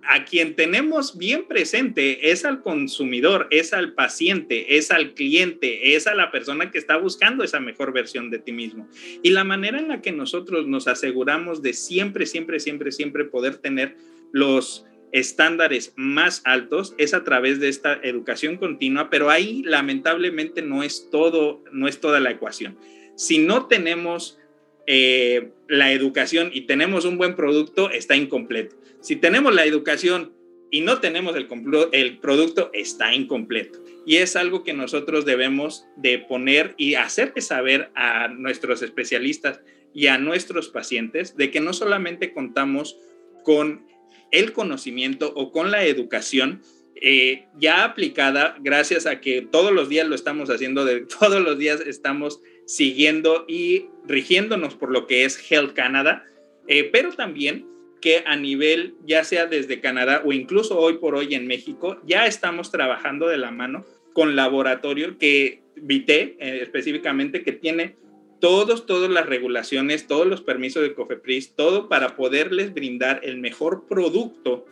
a 0.09 0.25
quien 0.25 0.57
tenemos 0.57 1.17
bien 1.17 1.47
presente 1.47 2.31
es 2.31 2.45
al 2.45 2.63
consumidor, 2.63 3.47
es 3.51 3.73
al 3.73 3.95
paciente, 3.95 4.77
es 4.77 4.91
al 4.91 5.15
cliente, 5.15 5.95
es 5.95 6.07
a 6.07 6.15
la 6.15 6.31
persona 6.31 6.71
que 6.71 6.79
está 6.79 6.97
buscando 6.97 7.45
esa 7.45 7.61
mejor 7.61 7.93
versión 7.93 8.31
de 8.31 8.39
ti 8.39 8.53
mismo. 8.53 8.89
Y 9.23 9.31
la 9.31 9.45
manera 9.45 9.79
en 9.79 9.89
la 9.89 10.03
que 10.03 10.13
nosotros 10.13 10.67
nos 10.67 10.89
aseguramos 10.89 11.63
de 11.63 11.73
siempre, 11.73 12.27
siempre, 12.27 12.61
siempre, 12.61 12.93
siempre 12.93 13.25
poder 13.25 13.57
tener 13.57 13.97
los 14.33 14.87
estándares 15.13 15.93
más 15.95 16.41
altos 16.45 16.95
es 16.97 17.15
a 17.15 17.23
través 17.23 17.61
de 17.61 17.69
esta 17.69 18.01
educación 18.03 18.57
continua, 18.57 19.11
pero 19.11 19.31
ahí 19.31 19.63
lamentablemente 19.63 20.63
no 20.63 20.83
es 20.83 21.11
todo, 21.11 21.63
no 21.71 21.87
es 21.87 22.01
toda 22.01 22.19
la 22.19 22.31
ecuación. 22.31 22.79
Si 23.15 23.39
no 23.39 23.67
tenemos 23.67 24.39
eh, 24.87 25.51
la 25.69 25.93
educación 25.93 26.51
y 26.53 26.63
tenemos 26.63 27.05
un 27.05 27.19
buen 27.19 27.37
producto, 27.37 27.91
está 27.91 28.17
incompleto. 28.17 28.75
Si 29.03 29.17
tenemos 29.17 29.53
la 29.53 29.65
educación 29.65 30.33
y 30.71 30.81
no 30.81 31.01
tenemos 31.01 31.35
el, 31.37 32.19
producto, 32.19 32.71
está 32.73 33.13
incompleto. 33.15 33.81
Y 34.07 34.17
es 34.17 34.37
algo 34.37 34.63
que 34.63 34.73
nosotros 34.73 35.27
debemos 35.27 35.85
de 35.97 36.19
poner 36.19 36.75
y 36.79 36.95
hacerle 36.95 37.43
saber 37.43 37.91
a 37.95 38.29
nuestros 38.29 38.81
especialistas 38.81 39.61
y 39.93 40.07
a 40.07 40.19
nuestros 40.19 40.69
pacientes 40.69 41.37
de 41.37 41.51
que 41.51 41.61
no 41.61 41.73
solamente 41.73 42.33
contamos 42.33 42.97
con 43.45 43.87
el 44.31 44.53
conocimiento 44.53 45.33
o 45.35 45.51
con 45.53 45.71
la 45.73 45.85
educación, 45.85 46.63
eh, 46.95 47.47
ya 47.59 47.85
aplicada 47.85 48.57
gracias 48.61 49.07
a 49.07 49.21
que 49.21 49.43
todos 49.43 49.73
los 49.73 49.89
días 49.89 50.07
lo 50.07 50.15
estamos 50.15 50.49
haciendo, 50.49 50.85
de, 50.85 51.01
todos 51.21 51.43
los 51.43 51.59
días 51.59 51.81
estamos 51.81 52.41
siguiendo 52.67 53.45
y 53.49 53.87
rigiéndonos 54.07 54.77
por 54.77 54.91
lo 54.91 55.07
que 55.09 55.25
es 55.25 55.51
Health 55.51 55.75
Canada, 55.75 56.25
eh, 56.69 56.85
pero 56.85 57.13
también 57.13 57.67
que 58.03 58.23
a 58.27 58.37
nivel, 58.37 58.97
ya 59.07 59.25
sea 59.25 59.47
desde 59.47 59.81
Canadá 59.81 60.23
o 60.25 60.33
incluso 60.33 60.79
hoy 60.79 60.99
por 60.99 61.15
hoy 61.15 61.35
en 61.35 61.47
México, 61.47 61.99
ya 62.05 62.27
estamos 62.27 62.71
trabajando 62.71 63.29
de 63.29 63.39
la 63.39 63.51
mano 63.51 63.87
con 64.13 64.37
laboratorio 64.37 65.17
que 65.17 65.63
Vité 65.75 66.37
eh, 66.39 66.61
específicamente, 66.61 67.43
que 67.43 67.53
tiene 67.53 67.97
todos, 68.41 68.85
todas 68.85 69.11
las 69.11 69.25
regulaciones, 69.25 70.07
todos 70.07 70.27
los 70.27 70.43
permisos 70.43 70.83
de 70.83 70.95
COFEPRIS, 70.95 71.55
todo 71.55 71.89
para 71.89 72.15
poderles 72.15 72.75
brindar 72.75 73.21
el 73.23 73.39
mejor 73.39 73.87
producto 73.87 74.67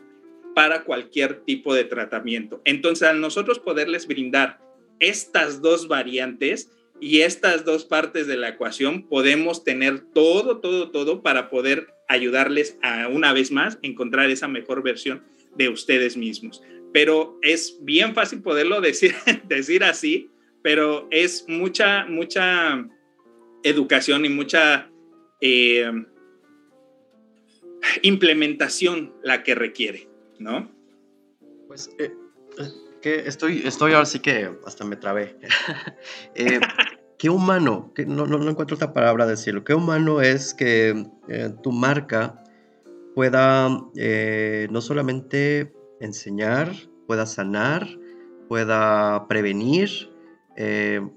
para 0.55 0.85
cualquier 0.85 1.41
tipo 1.41 1.73
de 1.75 1.85
tratamiento. 1.85 2.61
Entonces, 2.65 3.09
a 3.09 3.15
nosotros 3.15 3.61
poderles 3.61 4.07
brindar 4.07 4.61
estas 4.99 5.63
dos 5.63 5.89
variantes, 5.89 6.71
y 7.01 7.23
estas 7.23 7.65
dos 7.65 7.87
partes 7.87 8.27
de 8.27 8.37
la 8.37 8.51
ecuación 8.51 9.09
podemos 9.09 9.65
tener 9.65 10.01
todo, 10.01 10.59
todo, 10.59 10.91
todo 10.91 11.23
para 11.23 11.49
poder 11.49 11.95
ayudarles 12.11 12.77
a 12.83 13.07
una 13.07 13.33
vez 13.33 13.53
más 13.53 13.79
encontrar 13.83 14.29
esa 14.31 14.49
mejor 14.49 14.83
versión 14.83 15.23
de 15.57 15.69
ustedes 15.69 16.17
mismos. 16.17 16.61
Pero 16.93 17.39
es 17.41 17.79
bien 17.83 18.15
fácil 18.15 18.43
poderlo 18.43 18.81
decir, 18.81 19.15
decir 19.49 19.85
así, 19.85 20.29
pero 20.61 21.07
es 21.13 21.45
mucha, 21.49 22.05
mucha 22.07 22.85
educación 23.63 24.25
y 24.25 24.29
mucha 24.29 24.91
eh, 25.41 25.91
implementación 28.03 29.15
la 29.23 29.45
que 29.45 29.55
requiere, 29.55 30.09
¿no? 30.41 30.69
Pues 31.69 31.95
eh, 32.01 32.13
que 33.01 33.21
estoy, 33.21 33.63
estoy 33.65 33.93
ahora 33.93 34.07
sí 34.07 34.19
que 34.19 34.51
hasta 34.67 34.85
me 34.85 34.97
trabé. 34.97 35.37
eh, 36.35 36.59
¿Qué 37.21 37.29
humano? 37.29 37.93
Que 37.95 38.07
no, 38.07 38.27
no, 38.27 38.49
encuentro 38.49 38.77
otra 38.77 38.95
palabra 38.95 39.27
decirlo. 39.27 39.63
¿Qué 39.63 39.75
humano 39.75 40.23
es 40.23 40.55
que 40.55 41.07
eh, 41.29 41.51
tu 41.63 41.71
marca 41.71 42.43
pueda 43.15 43.69
eh, 43.95 44.69
no 44.71 44.81
solamente 44.81 45.71
enseñar, 46.01 46.73
pueda 47.07 47.27
sanar, 47.27 47.87
pueda 48.49 49.29
prevenir? 49.29 50.09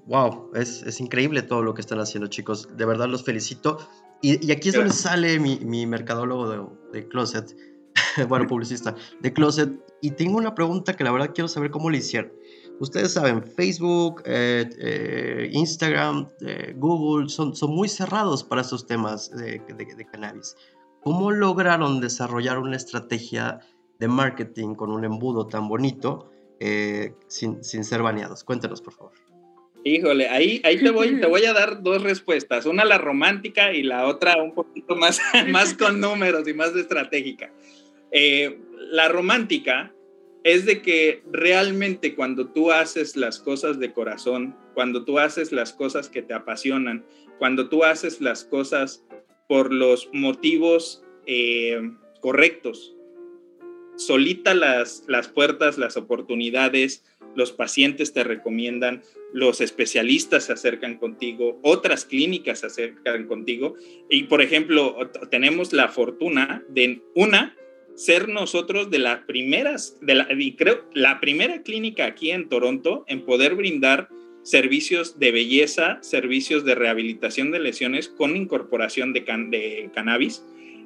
wow, 0.06 0.50
eh, 0.54 0.60
es, 0.60 0.82
es, 0.82 1.00
increíble 1.00 1.40
todo 1.40 1.62
lo 1.62 1.72
que 1.72 1.80
están 1.80 2.00
haciendo, 2.00 2.28
chicos. 2.28 2.68
De 2.76 2.84
verdad 2.84 3.08
los 3.08 3.24
felicito. 3.24 3.78
Y, 4.20 4.46
y 4.46 4.52
aquí 4.52 4.68
es 4.68 4.74
donde 4.74 4.92
sale 4.92 5.40
mi, 5.40 5.58
mi 5.60 5.86
mercadólogo 5.86 6.50
de, 6.50 6.66
de 6.92 7.08
Closet, 7.08 7.56
bueno, 8.28 8.46
publicista, 8.46 8.94
de 9.20 9.32
Closet, 9.32 9.70
y 10.02 10.10
tengo 10.10 10.36
una 10.36 10.54
pregunta 10.54 10.92
que 10.92 11.02
la 11.02 11.12
verdad 11.12 11.30
quiero 11.34 11.48
saber 11.48 11.70
cómo 11.70 11.88
le 11.88 11.96
hicieron. 11.96 12.30
Ustedes 12.80 13.12
saben, 13.12 13.42
Facebook, 13.42 14.22
eh, 14.26 14.68
eh, 14.78 15.48
Instagram, 15.52 16.28
eh, 16.46 16.74
Google 16.76 17.28
son, 17.28 17.54
son 17.54 17.74
muy 17.74 17.88
cerrados 17.88 18.42
para 18.42 18.62
estos 18.62 18.86
temas 18.86 19.30
de, 19.30 19.60
de, 19.76 20.06
cannabis. 20.06 20.56
¿Cómo 21.02 21.30
lograron 21.30 22.00
desarrollar 22.00 22.58
una 22.58 22.76
estrategia 22.76 23.60
de 24.00 24.08
marketing 24.08 24.74
con 24.74 24.90
un 24.90 25.04
embudo 25.04 25.46
tan 25.46 25.68
bonito 25.68 26.30
sin, 27.28 27.62
sin, 27.62 27.84
ser 27.84 28.02
baneados? 28.02 28.42
Cuéntenos, 28.42 28.80
por 28.80 28.94
favor. 28.94 29.12
Híjole, 29.84 30.28
ahí, 30.30 30.62
ahí 30.64 30.78
te, 30.78 30.90
voy, 30.90 31.20
te 31.20 31.26
voy 31.28 31.44
a 31.44 31.52
dar 31.52 31.82
dos 31.82 32.02
respuestas, 32.02 32.64
una 32.64 32.86
la 32.86 32.96
romántica 32.96 33.72
y 33.72 33.82
la 33.82 34.06
otra 34.06 34.42
un 34.42 34.54
poquito 34.54 34.96
más, 34.96 35.20
más 35.48 35.74
con 35.74 36.00
números 36.00 36.48
y 36.48 36.54
más 36.54 36.74
estratégica. 36.74 37.52
Eh, 38.10 38.58
la 38.90 39.08
romántica 39.08 39.93
es 40.44 40.66
de 40.66 40.82
que 40.82 41.22
realmente 41.32 42.14
cuando 42.14 42.48
tú 42.48 42.70
haces 42.70 43.16
las 43.16 43.40
cosas 43.40 43.78
de 43.78 43.92
corazón, 43.92 44.54
cuando 44.74 45.04
tú 45.04 45.18
haces 45.18 45.52
las 45.52 45.72
cosas 45.72 46.10
que 46.10 46.22
te 46.22 46.34
apasionan, 46.34 47.04
cuando 47.38 47.68
tú 47.68 47.82
haces 47.82 48.20
las 48.20 48.44
cosas 48.44 49.02
por 49.48 49.72
los 49.72 50.10
motivos 50.12 51.02
eh, 51.26 51.80
correctos, 52.20 52.94
solita 53.96 54.54
las, 54.54 55.04
las 55.08 55.28
puertas, 55.28 55.78
las 55.78 55.96
oportunidades, 55.96 57.04
los 57.34 57.52
pacientes 57.52 58.12
te 58.12 58.22
recomiendan, 58.22 59.02
los 59.32 59.60
especialistas 59.60 60.44
se 60.44 60.52
acercan 60.52 60.98
contigo, 60.98 61.58
otras 61.62 62.04
clínicas 62.04 62.60
se 62.60 62.66
acercan 62.66 63.26
contigo. 63.26 63.74
Y 64.08 64.24
por 64.24 64.42
ejemplo, 64.42 65.10
tenemos 65.30 65.72
la 65.72 65.88
fortuna 65.88 66.64
de 66.68 67.02
una, 67.14 67.56
ser 67.94 68.28
nosotros 68.28 68.90
de 68.90 68.98
las 68.98 69.20
primeras, 69.20 69.98
de 70.00 70.14
la, 70.14 70.28
y 70.36 70.52
creo, 70.56 70.88
la 70.94 71.20
primera 71.20 71.62
clínica 71.62 72.06
aquí 72.06 72.30
en 72.30 72.48
Toronto 72.48 73.04
en 73.08 73.24
poder 73.24 73.54
brindar 73.54 74.08
servicios 74.42 75.18
de 75.18 75.32
belleza, 75.32 75.98
servicios 76.02 76.64
de 76.64 76.74
rehabilitación 76.74 77.50
de 77.50 77.60
lesiones 77.60 78.08
con 78.08 78.36
incorporación 78.36 79.12
de, 79.12 79.20
de 79.20 79.90
cannabis. 79.94 80.44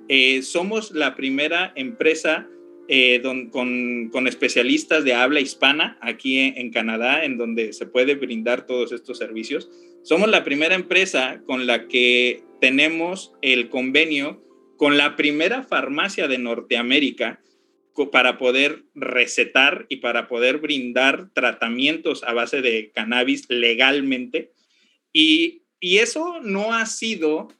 Eh, 0.08 0.42
somos 0.42 0.92
la 0.92 1.16
primera 1.16 1.72
empresa 1.74 2.48
eh, 2.90 3.20
con, 3.50 4.08
con, 4.08 4.26
especialistas 4.26 5.04
de 5.04 5.12
habla 5.12 5.40
hispana 5.40 5.98
aquí 6.00 6.38
en, 6.38 6.70
Canadá, 6.70 7.24
en 7.24 7.36
donde 7.36 7.74
se 7.74 7.84
puede 7.84 8.14
brindar 8.14 8.64
todos 8.64 8.92
estos 8.92 9.18
servicios. 9.18 9.68
Somos 10.02 10.30
la 10.30 10.42
primera 10.42 10.74
empresa 10.74 11.42
con 11.44 11.66
la 11.66 11.86
que 11.86 12.42
tenemos 12.62 13.34
el 13.42 13.68
convenio 13.68 14.42
con 14.78 14.96
la 14.96 15.14
primera 15.14 15.62
farmacia 15.62 16.26
de 16.26 16.38
Norteamérica 16.38 17.40
para 18.10 18.38
poder 18.38 18.84
recetar 18.94 19.84
y 19.90 19.96
para 19.96 20.28
poder 20.28 20.58
brindar 20.58 21.28
tratamientos 21.34 22.22
a 22.22 22.32
base 22.32 22.62
de 22.62 22.90
cannabis 22.94 23.44
legalmente. 23.50 24.52
Y, 25.12 25.62
eso 25.80 26.40
no 26.42 26.74
ha 26.74 26.86
sido 26.86 27.52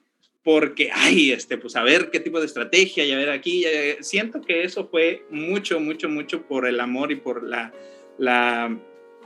porque, 0.43 0.89
ay, 0.93 1.31
este, 1.31 1.57
pues 1.57 1.77
a 1.77 1.83
ver 1.83 2.09
qué 2.11 2.19
tipo 2.19 2.41
de 2.41 2.47
estrategia 2.47 3.05
y 3.05 3.11
a 3.11 3.17
ver 3.17 3.29
aquí. 3.29 3.63
Siento 4.01 4.41
que 4.41 4.63
eso 4.63 4.89
fue 4.89 5.23
mucho, 5.29 5.79
mucho, 5.79 6.09
mucho 6.09 6.45
por 6.47 6.67
el 6.67 6.81
amor 6.81 7.13
y 7.13 7.15
por 7.15 7.43
la, 7.43 7.71
la 8.17 8.77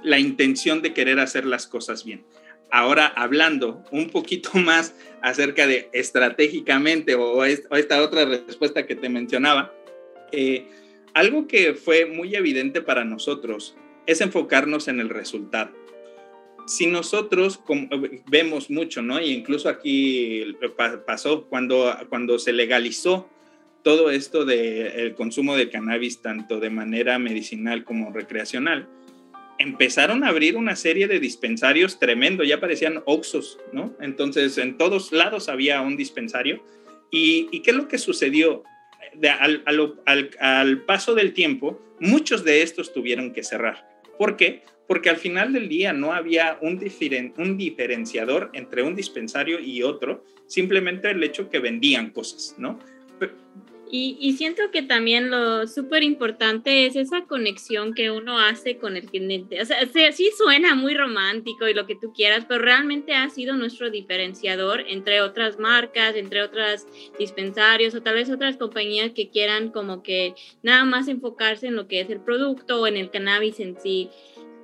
la 0.03 0.19
intención 0.19 0.81
de 0.81 0.93
querer 0.93 1.19
hacer 1.19 1.45
las 1.45 1.65
cosas 1.65 2.03
bien. 2.03 2.23
Ahora, 2.69 3.07
hablando 3.07 3.83
un 3.91 4.09
poquito 4.09 4.51
más 4.57 4.95
acerca 5.23 5.65
de 5.65 5.89
estratégicamente 5.93 7.15
o, 7.15 7.43
esta 7.45 8.01
otra 8.01 8.25
respuesta 8.25 8.85
que 8.85 8.95
te 8.95 9.09
mencionaba, 9.09 9.73
eh, 10.33 10.67
algo 11.13 11.47
que 11.47 11.73
fue 11.73 12.05
muy 12.05 12.35
evidente 12.35 12.81
para 12.81 13.05
nosotros 13.05 13.75
es 14.05 14.19
enfocarnos 14.19 14.89
en 14.89 14.99
el 14.99 15.09
resultado. 15.09 15.71
Si 16.67 16.87
nosotros 16.87 17.61
vemos 18.29 18.69
mucho, 18.69 19.01
¿no? 19.01 19.21
Y 19.21 19.31
incluso 19.31 19.69
aquí 19.69 20.55
pasó 21.05 21.45
cuando, 21.45 21.93
cuando 22.09 22.37
se 22.37 22.53
legalizó 22.53 23.29
todo 23.81 24.11
esto 24.11 24.45
del 24.45 25.13
consumo 25.15 25.55
de 25.55 25.69
cannabis, 25.69 26.21
tanto 26.21 26.59
de 26.59 26.69
manera 26.69 27.19
medicinal 27.19 27.83
como 27.83 28.11
recreacional, 28.11 28.87
empezaron 29.59 30.23
a 30.23 30.29
abrir 30.29 30.55
una 30.55 30.75
serie 30.75 31.07
de 31.07 31.19
dispensarios 31.19 31.99
tremendo, 31.99 32.43
ya 32.43 32.59
parecían 32.59 33.01
Oxos, 33.05 33.59
¿no? 33.71 33.95
Entonces, 33.99 34.57
en 34.57 34.77
todos 34.77 35.11
lados 35.11 35.49
había 35.49 35.81
un 35.81 35.95
dispensario. 35.97 36.63
¿Y, 37.11 37.59
qué 37.61 37.71
es 37.71 37.77
lo 37.77 37.87
que 37.87 37.97
sucedió? 37.97 38.63
al, 40.39 40.83
paso 40.85 41.13
del 41.13 41.33
tiempo, 41.33 41.79
muchos 41.99 42.43
de 42.43 42.63
estos 42.63 42.93
tuvieron 42.93 43.31
que 43.31 43.43
cerrar. 43.43 43.87
¿Por 44.17 44.37
qué? 44.37 44.63
Porque 44.87 45.09
al 45.09 45.17
final 45.17 45.53
del 45.53 45.69
día 45.69 45.93
no 45.93 46.13
había 46.13 46.57
un, 46.61 46.83
un 47.37 47.57
diferenciador 47.57 48.49
entre 48.53 48.81
un 48.81 48.95
dispensario 48.95 49.59
y 49.59 49.83
otro, 49.83 50.25
simplemente 50.47 51.11
el 51.11 51.23
hecho 51.23 51.49
que 51.49 51.59
vendían 51.59 52.09
cosas, 52.09 52.55
¿no? 52.57 52.79
Y, 53.95 54.33
siento 54.33 54.71
que 54.71 54.81
también 54.81 55.29
lo 55.29 55.67
súper 55.67 56.01
importante 56.01 56.87
es 56.87 56.95
esa 56.95 57.25
conexión 57.25 57.93
que 57.93 58.09
uno 58.09 58.39
hace 58.39 58.77
con 58.79 58.97
el 58.97 59.05
cliente. 59.05 59.61
O 59.61 59.65
sea, 59.65 59.77
sí 60.11 60.31
suena 60.35 60.73
muy 60.73 60.95
romántico 60.95 61.67
y 61.67 61.75
lo 61.75 61.85
que 61.85 61.93
tú 61.93 62.11
quieras, 62.11 62.45
pero 62.47 62.63
realmente 62.63 63.13
ha 63.13 63.29
sido 63.29 63.55
nuestro 63.55 63.91
diferenciador 63.91 64.83
entre 64.87 65.21
otras 65.21 65.59
marcas, 65.59 66.15
entre 66.15 66.41
otros 66.41 66.87
dispensarios 67.19 67.93
o 67.93 68.01
tal 68.01 68.15
vez 68.15 68.31
otras 68.31 68.57
compañías 68.57 69.11
que 69.11 69.29
quieran 69.29 69.69
como 69.69 70.01
que 70.01 70.33
nada 70.63 70.85
más 70.85 71.07
enfocarse 71.07 71.67
en 71.67 71.75
lo 71.75 71.87
que 71.87 72.01
es 72.01 72.09
el 72.09 72.19
producto 72.19 72.81
o 72.81 72.87
en 72.87 72.97
el 72.97 73.11
cannabis 73.11 73.59
en 73.59 73.79
sí. 73.79 74.09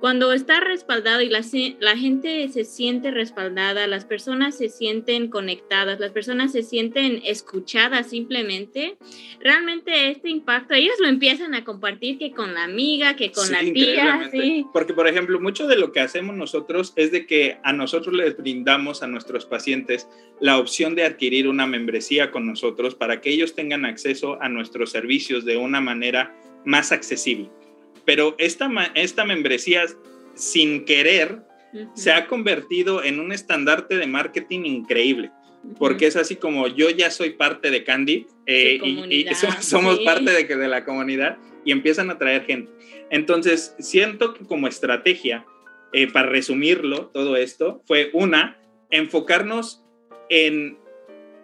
Cuando 0.00 0.32
está 0.32 0.60
respaldado 0.60 1.20
y 1.20 1.28
la, 1.28 1.42
la, 1.78 1.96
gente 1.96 2.48
se 2.48 2.64
siente 2.64 3.10
respaldada, 3.10 3.86
las 3.86 4.06
personas 4.06 4.56
se 4.56 4.70
sienten 4.70 5.28
conectadas, 5.28 6.00
las 6.00 6.10
personas 6.10 6.52
se 6.52 6.62
sienten 6.62 7.20
escuchadas 7.24 8.08
simplemente, 8.08 8.96
realmente 9.40 10.10
este 10.10 10.30
impacto 10.30 10.72
ellos 10.72 10.94
lo 11.00 11.08
empiezan 11.08 11.54
a 11.54 11.64
compartir 11.64 12.16
que 12.16 12.32
con 12.32 12.54
la 12.54 12.64
amiga, 12.64 13.14
que 13.14 13.30
con 13.30 13.52
la 13.52 13.60
tía. 13.60 14.30
Sí. 14.32 14.64
Porque, 14.72 14.94
por 14.94 15.06
ejemplo, 15.06 15.38
mucho 15.38 15.66
de 15.66 15.76
lo 15.76 15.92
que 15.92 16.00
hacemos 16.00 16.34
nosotros 16.34 16.94
es 16.96 17.12
de 17.12 17.26
que 17.26 17.58
a 17.62 17.74
nosotros 17.74 18.14
les 18.14 18.38
brindamos 18.38 19.02
a 19.02 19.06
nuestros 19.06 19.44
pacientes 19.44 20.08
la 20.40 20.58
opción 20.58 20.94
de 20.94 21.04
adquirir 21.04 21.46
una 21.46 21.66
membresía 21.66 22.30
con 22.30 22.46
nosotros 22.46 22.94
para 22.94 23.20
que 23.20 23.30
ellos 23.30 23.54
tengan 23.54 23.84
acceso 23.84 24.40
a 24.40 24.48
nuestros 24.48 24.90
servicios 24.90 25.44
de 25.44 25.58
una 25.58 25.82
manera 25.82 26.34
más 26.64 26.90
accesible 26.90 27.50
pero 28.10 28.34
esta, 28.38 28.68
esta 28.96 29.24
membresía 29.24 29.84
sin 30.34 30.84
querer 30.84 31.42
se 31.94 32.10
ha 32.10 32.26
convertido 32.26 33.04
en 33.04 33.20
un 33.20 33.30
estandarte 33.30 33.98
de 33.98 34.08
marketing 34.08 34.64
increíble. 34.64 35.30
Porque 35.78 36.08
es 36.08 36.16
así 36.16 36.34
como 36.34 36.66
yo 36.66 36.90
ya 36.90 37.12
soy 37.12 37.30
parte 37.30 37.70
de 37.70 37.84
Candy 37.84 38.26
eh, 38.46 38.80
y, 38.82 39.32
somos, 39.60 40.00
parte 40.00 40.32
de, 40.32 40.42
de 40.42 40.66
la 40.66 40.84
comunidad 40.84 41.38
y 41.64 41.70
empiezan 41.70 42.10
a 42.10 42.18
traer 42.18 42.46
gente. 42.46 42.72
Entonces, 43.10 43.76
siento 43.78 44.34
que 44.34 44.44
como 44.44 44.66
estrategia, 44.66 45.46
eh, 45.92 46.10
para 46.10 46.28
resumirlo, 46.30 47.12
todo 47.14 47.36
esto, 47.36 47.80
fue 47.86 48.10
una, 48.12 48.58
enfocarnos 48.90 49.84
en 50.30 50.78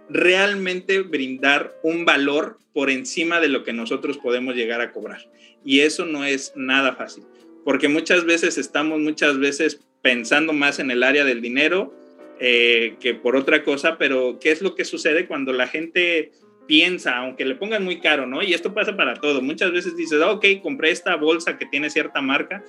realmente 0.09 1.03
brindar 1.03 1.77
un 1.85 2.05
valor 2.05 2.59
por 2.73 2.91
encima 2.91 3.39
de 3.39 3.51
lo 3.51 3.63
que 3.63 3.73
nosotros 3.73 4.19
podemos 4.19 4.57
llegar 4.57 4.81
a 4.81 4.91
cobrar. 4.91 5.31
Y 5.65 5.81
eso 5.81 6.07
no 6.07 6.25
es 6.25 6.53
nada 6.57 6.95
fácil, 6.95 7.25
porque 7.65 7.89
muchas 7.89 8.25
veces 8.25 8.59
estamos 8.59 9.01
muchas 9.01 9.39
veces 9.39 9.81
pensando 10.03 10.53
más 10.53 10.79
en 10.79 10.91
el 10.91 11.03
área 11.03 11.25
del 11.25 11.41
dinero 11.41 11.93
eh, 12.39 12.97
que 13.01 13.15
por 13.15 13.35
otra 13.35 13.65
cosa, 13.65 13.97
pero 13.99 14.39
¿qué 14.41 14.51
es 14.51 14.61
lo 14.61 14.75
que 14.75 14.85
sucede 14.85 15.27
cuando 15.27 15.53
la 15.53 15.67
gente 15.67 16.33
piensa, 16.67 17.17
aunque 17.17 17.45
le 17.45 17.55
pongan 17.55 17.85
muy 17.85 18.01
caro, 18.01 18.27
¿no? 18.27 18.43
Y 18.43 18.53
esto 18.53 18.75
pasa 18.75 18.97
para 18.97 19.15
todo. 19.15 19.41
Muchas 19.41 19.73
veces 19.73 19.97
dices, 19.97 20.21
ah, 20.23 20.33
ok, 20.33 20.45
compré 20.63 20.91
esta 20.91 21.17
bolsa 21.17 21.59
que 21.59 21.67
tiene 21.67 21.91
cierta 21.91 22.21
marca. 22.21 22.65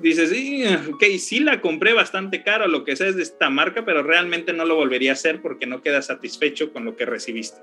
Dices, 0.00 0.30
sí, 0.30 0.64
ok, 0.90 1.04
sí 1.18 1.40
la 1.40 1.60
compré 1.60 1.92
bastante 1.92 2.42
caro, 2.42 2.66
lo 2.66 2.84
que 2.84 2.96
sea 2.96 3.08
es 3.08 3.16
de 3.16 3.22
esta 3.22 3.50
marca, 3.50 3.84
pero 3.84 4.02
realmente 4.02 4.52
no 4.52 4.64
lo 4.64 4.74
volvería 4.74 5.10
a 5.10 5.14
hacer 5.14 5.40
porque 5.40 5.66
no 5.66 5.82
quedas 5.82 6.06
satisfecho 6.06 6.72
con 6.72 6.84
lo 6.84 6.96
que 6.96 7.06
recibiste. 7.06 7.60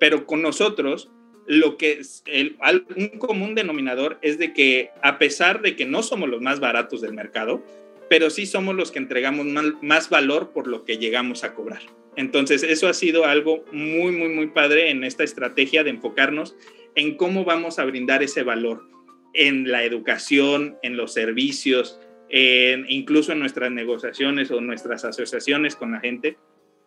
Pero 0.00 0.26
con 0.26 0.42
nosotros, 0.42 1.10
lo 1.46 1.76
que 1.76 1.92
es 1.92 2.22
el, 2.26 2.56
un 2.96 3.18
común 3.18 3.54
denominador 3.54 4.18
es 4.22 4.38
de 4.38 4.52
que 4.52 4.90
a 5.02 5.18
pesar 5.18 5.60
de 5.62 5.76
que 5.76 5.86
no 5.86 6.02
somos 6.02 6.28
los 6.28 6.40
más 6.40 6.60
baratos 6.60 7.00
del 7.00 7.14
mercado, 7.14 7.62
pero 8.08 8.30
sí 8.30 8.46
somos 8.46 8.74
los 8.74 8.90
que 8.90 8.98
entregamos 8.98 9.46
más, 9.80 10.10
valor 10.10 10.50
por 10.52 10.66
lo 10.66 10.84
que 10.84 10.98
llegamos 10.98 11.44
a 11.44 11.54
cobrar. 11.54 11.80
Entonces, 12.14 12.62
eso 12.62 12.86
ha 12.86 12.92
sido 12.92 13.24
algo 13.24 13.64
muy, 13.72 14.12
muy, 14.12 14.28
muy 14.28 14.48
padre 14.48 14.90
en 14.90 15.02
esta 15.02 15.24
estrategia 15.24 15.82
de 15.82 15.90
enfocarnos 15.90 16.54
en 16.94 17.16
cómo 17.16 17.44
vamos 17.44 17.78
a 17.78 17.86
brindar 17.86 18.22
ese 18.22 18.42
valor 18.42 18.86
en 19.32 19.70
la 19.72 19.82
educación, 19.84 20.76
en 20.82 20.98
los 20.98 21.14
servicios, 21.14 21.98
incluso 22.88 23.32
en 23.32 23.38
nuestras 23.38 23.70
negociaciones 23.70 24.50
o 24.50 24.60
nuestras 24.60 25.06
asociaciones 25.06 25.74
con 25.74 25.92
la 25.92 26.00
gente, 26.00 26.36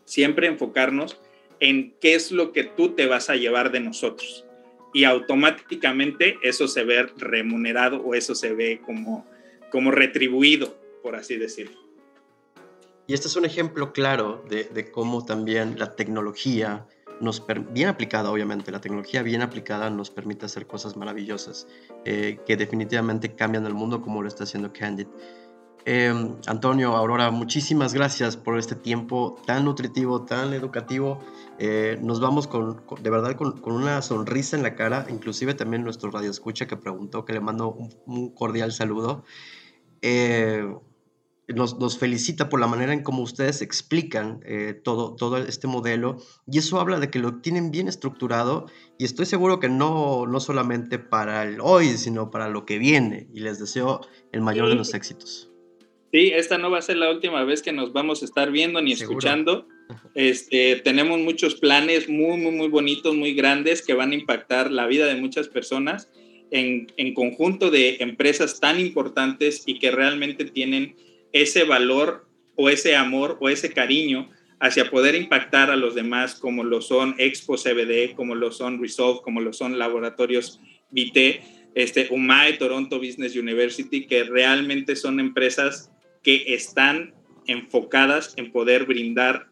siempre 0.05 0.45
enfocarnos 0.45 1.19
en 1.65 1.95
qué 1.99 2.13
es 2.13 2.31
lo 2.31 2.51
que 2.51 2.63
tú 2.63 2.89
te 2.89 3.07
vas 3.07 3.31
a 3.31 3.35
llevar 3.35 3.71
de 3.71 3.79
nosotros 3.79 4.45
y 4.93 5.03
automáticamente 5.03 6.37
eso 6.43 6.67
se 6.67 6.83
ve 6.83 7.07
remunerado 7.17 7.97
o 7.97 8.13
eso 8.13 8.35
se 8.35 8.53
ve 8.53 8.81
como, 8.85 9.25
como 9.71 9.89
retribuido, 9.89 10.77
por 11.01 11.15
así 11.15 11.37
decirlo. 11.37 11.77
Y 13.07 13.15
este 13.15 13.27
es 13.27 13.35
un 13.35 13.45
ejemplo 13.45 13.93
claro 13.93 14.45
de, 14.47 14.91
cómo 14.91 15.25
también 15.25 15.77
la 15.79 15.95
tecnología, 15.95 16.85
nos 17.19 17.43
bien 17.71 17.89
aplicada 17.89 18.31
obviamente, 18.31 18.71
la 18.71 18.81
tecnología 18.81 19.23
bien 19.23 19.41
aplicada 19.41 19.89
nos 19.89 20.11
permite 20.11 20.45
hacer 20.45 20.67
cosas 20.67 20.95
maravillosas 20.95 21.67
eh, 22.05 22.37
que 22.45 22.57
definitivamente 22.57 23.33
cambian 23.33 23.65
el 23.65 23.73
mundo 23.73 24.01
como 24.01 24.21
lo 24.21 24.27
está 24.27 24.43
haciendo 24.43 24.71
Candid. 24.71 25.07
Em, 25.87 26.35
Antonio, 26.47 26.95
Aurora, 26.95 27.29
muchísimas 27.29 27.93
gracias 27.93 28.37
por 28.37 28.57
este 28.57 28.73
tiempo 28.73 29.39
tan 29.45 29.65
nutritivo, 29.65 30.25
tan 30.25 30.51
educativo. 30.53 31.19
Eh, 31.59 31.99
nos 32.01 32.19
vamos 32.19 32.47
con, 32.47 32.81
de 32.99 33.09
verdad 33.11 33.35
con, 33.35 33.61
una 33.71 34.01
sonrisa 34.01 34.57
en 34.57 34.63
la 34.63 34.73
cara, 34.73 35.05
inclusive 35.09 35.53
también 35.53 35.83
nuestro 35.83 36.09
radio 36.09 36.31
escucha 36.31 36.65
que 36.65 36.75
preguntó, 36.75 37.23
que 37.23 37.33
le 37.33 37.39
mando 37.39 37.71
un, 38.07 38.31
cordial 38.31 38.71
saludo. 38.71 39.23
Eh, 40.01 40.67
nos, 41.53 41.99
felicita 41.99 42.49
por 42.49 42.59
la 42.59 42.65
manera 42.65 42.91
en 42.91 43.03
cómo 43.03 43.21
ustedes 43.21 43.61
explican 43.61 44.39
eh, 44.43 44.73
todo, 44.83 45.13
todo 45.13 45.37
este 45.37 45.67
modelo 45.67 46.17
y 46.47 46.57
eso 46.57 46.79
habla 46.79 46.99
de 46.99 47.11
que 47.11 47.19
lo 47.19 47.41
tienen 47.41 47.69
bien 47.69 47.87
estructurado 47.87 48.65
y 48.97 49.05
estoy 49.05 49.27
seguro 49.27 49.59
que 49.59 49.69
no, 49.69 50.25
no 50.25 50.39
solamente 50.39 50.97
para 50.97 51.43
el 51.43 51.61
hoy, 51.61 51.89
sino 51.97 52.31
para 52.31 52.49
lo 52.49 52.65
que 52.65 52.79
viene 52.79 53.29
y 53.31 53.41
les 53.41 53.59
deseo 53.59 54.01
el 54.31 54.41
mayor 54.41 54.69
de 54.69 54.75
los 54.75 54.95
éxitos. 54.95 55.51
Sí, 56.15 56.31
esta 56.33 56.57
no 56.57 56.71
va 56.71 56.77
a 56.77 56.81
ser 56.81 56.95
la 56.95 57.11
última 57.11 57.43
vez 57.43 57.61
que 57.61 57.73
nos 57.73 57.91
vamos 57.91 58.21
a 58.21 58.25
estar 58.25 58.49
viendo 58.49 58.81
ni 58.81 58.93
escuchando. 58.93 59.67
Este, 60.13 60.77
tenemos 60.77 61.19
muchos 61.19 61.55
planes 61.55 62.07
muy, 62.07 62.37
muy, 62.37 62.53
muy 62.53 62.69
bonitos, 62.69 63.13
muy 63.17 63.33
grandes 63.33 63.85
que 63.85 63.93
van 63.93 64.11
a 64.11 64.15
impactar 64.15 64.71
la 64.71 64.87
vida 64.87 65.07
de 65.07 65.15
muchas 65.15 65.49
personas 65.49 66.09
en, 66.51 66.87
en 66.95 67.13
conjunto 67.13 67.69
de 67.69 67.97
empresas 67.99 68.61
tan 68.61 68.79
importantes 68.79 69.63
y 69.65 69.77
que 69.77 69.91
realmente 69.91 70.45
tienen 70.45 70.95
ese 71.33 71.65
valor 71.65 72.29
o 72.55 72.69
ese 72.69 72.95
amor 72.95 73.37
o 73.41 73.49
ese 73.49 73.73
cariño 73.73 74.29
hacia 74.61 74.89
poder 74.89 75.15
impactar 75.15 75.69
a 75.69 75.75
los 75.75 75.95
demás 75.95 76.35
como 76.35 76.63
lo 76.63 76.79
son 76.79 77.15
Expo 77.17 77.57
CBD, 77.57 78.15
como 78.15 78.35
lo 78.35 78.53
son 78.53 78.81
Resolve, 78.81 79.19
como 79.21 79.41
lo 79.41 79.51
son 79.51 79.77
laboratorios 79.77 80.61
VT, 80.91 81.41
este, 81.75 82.07
UMAE, 82.09 82.53
Toronto 82.53 82.99
Business 82.99 83.35
University, 83.35 84.07
que 84.07 84.23
realmente 84.23 84.95
son 84.95 85.19
empresas 85.19 85.91
que 86.25 86.55
están 86.55 87.13
enfocadas 87.45 88.33
en 88.35 88.51
poder 88.51 88.85
brindar 88.85 89.47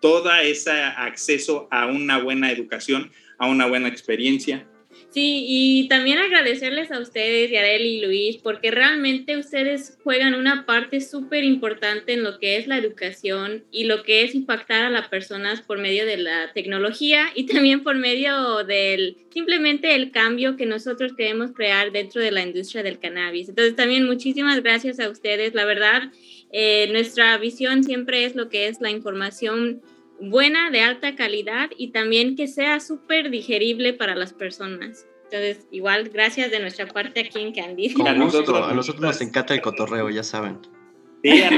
todo 0.00 0.32
ese 0.36 0.70
acceso 0.70 1.66
a 1.72 1.86
una 1.86 2.22
buena 2.22 2.52
educación, 2.52 3.10
a 3.38 3.48
una 3.48 3.66
buena 3.66 3.88
experiencia 3.88 4.69
Sí, 5.10 5.44
y 5.48 5.88
también 5.88 6.18
agradecerles 6.18 6.92
a 6.92 7.00
ustedes, 7.00 7.50
Yarel 7.50 7.84
y 7.84 8.00
Luis, 8.00 8.36
porque 8.36 8.70
realmente 8.70 9.36
ustedes 9.36 9.98
juegan 10.04 10.34
una 10.34 10.66
parte 10.66 11.00
súper 11.00 11.42
importante 11.42 12.12
en 12.12 12.22
lo 12.22 12.38
que 12.38 12.56
es 12.56 12.68
la 12.68 12.78
educación 12.78 13.64
y 13.72 13.84
lo 13.84 14.04
que 14.04 14.22
es 14.22 14.36
impactar 14.36 14.84
a 14.84 14.90
las 14.90 15.08
personas 15.08 15.62
por 15.62 15.78
medio 15.78 16.06
de 16.06 16.16
la 16.16 16.52
tecnología 16.52 17.26
y 17.34 17.46
también 17.46 17.82
por 17.82 17.96
medio 17.96 18.64
del 18.64 19.16
simplemente 19.30 19.94
el 19.94 20.12
cambio 20.12 20.56
que 20.56 20.66
nosotros 20.66 21.12
queremos 21.16 21.52
crear 21.52 21.90
dentro 21.92 22.20
de 22.20 22.30
la 22.30 22.42
industria 22.42 22.82
del 22.82 23.00
cannabis. 23.00 23.48
Entonces 23.48 23.74
también 23.74 24.06
muchísimas 24.06 24.62
gracias 24.62 25.00
a 25.00 25.08
ustedes. 25.08 25.54
La 25.54 25.64
verdad, 25.64 26.12
eh, 26.52 26.88
nuestra 26.92 27.36
visión 27.38 27.82
siempre 27.84 28.24
es 28.24 28.36
lo 28.36 28.48
que 28.48 28.68
es 28.68 28.80
la 28.80 28.90
información 28.90 29.82
buena, 30.20 30.70
de 30.70 30.80
alta 30.80 31.14
calidad 31.14 31.70
y 31.76 31.92
también 31.92 32.36
que 32.36 32.46
sea 32.46 32.80
súper 32.80 33.30
digerible 33.30 33.92
para 33.92 34.14
las 34.14 34.32
personas. 34.32 35.06
Entonces, 35.24 35.66
igual, 35.70 36.08
gracias 36.08 36.50
de 36.50 36.58
nuestra 36.60 36.86
parte 36.86 37.20
aquí 37.20 37.40
en 37.40 37.52
Candy. 37.52 37.94
a 38.04 38.12
nosotros, 38.12 38.68
a 38.68 38.74
nosotros 38.74 39.02
nos 39.02 39.20
encanta 39.20 39.54
el 39.54 39.60
cotorreo, 39.60 40.10
ya 40.10 40.24
saben. 40.24 40.58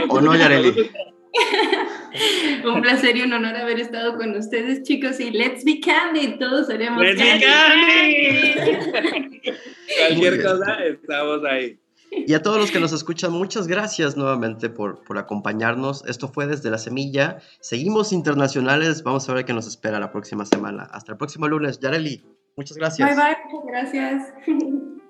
¿O 0.08 0.20
no, 0.20 0.36
Yareli? 0.36 0.90
un 2.64 2.82
placer 2.82 3.16
y 3.16 3.22
un 3.22 3.32
honor 3.32 3.56
haber 3.56 3.80
estado 3.80 4.16
con 4.16 4.36
ustedes, 4.36 4.82
chicos. 4.82 5.18
Y 5.20 5.30
let's 5.30 5.64
be 5.64 5.80
candid, 5.80 6.38
todos 6.38 6.66
seremos 6.66 7.02
let's 7.02 7.22
Be 7.22 7.40
candid. 7.40 8.52
Cualquier 9.98 10.42
cosa, 10.42 10.84
estamos 10.84 11.44
ahí. 11.44 11.78
Y 12.26 12.34
a 12.34 12.42
todos 12.42 12.58
los 12.58 12.70
que 12.70 12.78
nos 12.78 12.92
escuchan, 12.92 13.32
muchas 13.32 13.66
gracias 13.66 14.16
nuevamente 14.16 14.68
por, 14.68 15.02
por 15.02 15.18
acompañarnos. 15.18 16.04
Esto 16.06 16.28
fue 16.28 16.46
desde 16.46 16.70
la 16.70 16.78
semilla. 16.78 17.38
Seguimos 17.60 18.12
internacionales. 18.12 19.02
Vamos 19.02 19.28
a 19.28 19.34
ver 19.34 19.44
qué 19.44 19.52
nos 19.52 19.66
espera 19.66 19.98
la 19.98 20.12
próxima 20.12 20.44
semana. 20.44 20.84
Hasta 20.92 21.12
el 21.12 21.18
próximo 21.18 21.48
lunes. 21.48 21.80
Yareli, 21.80 22.24
muchas 22.56 22.76
gracias. 22.76 23.08
Bye 23.08 23.16
bye, 23.16 23.60
gracias. 23.66 24.34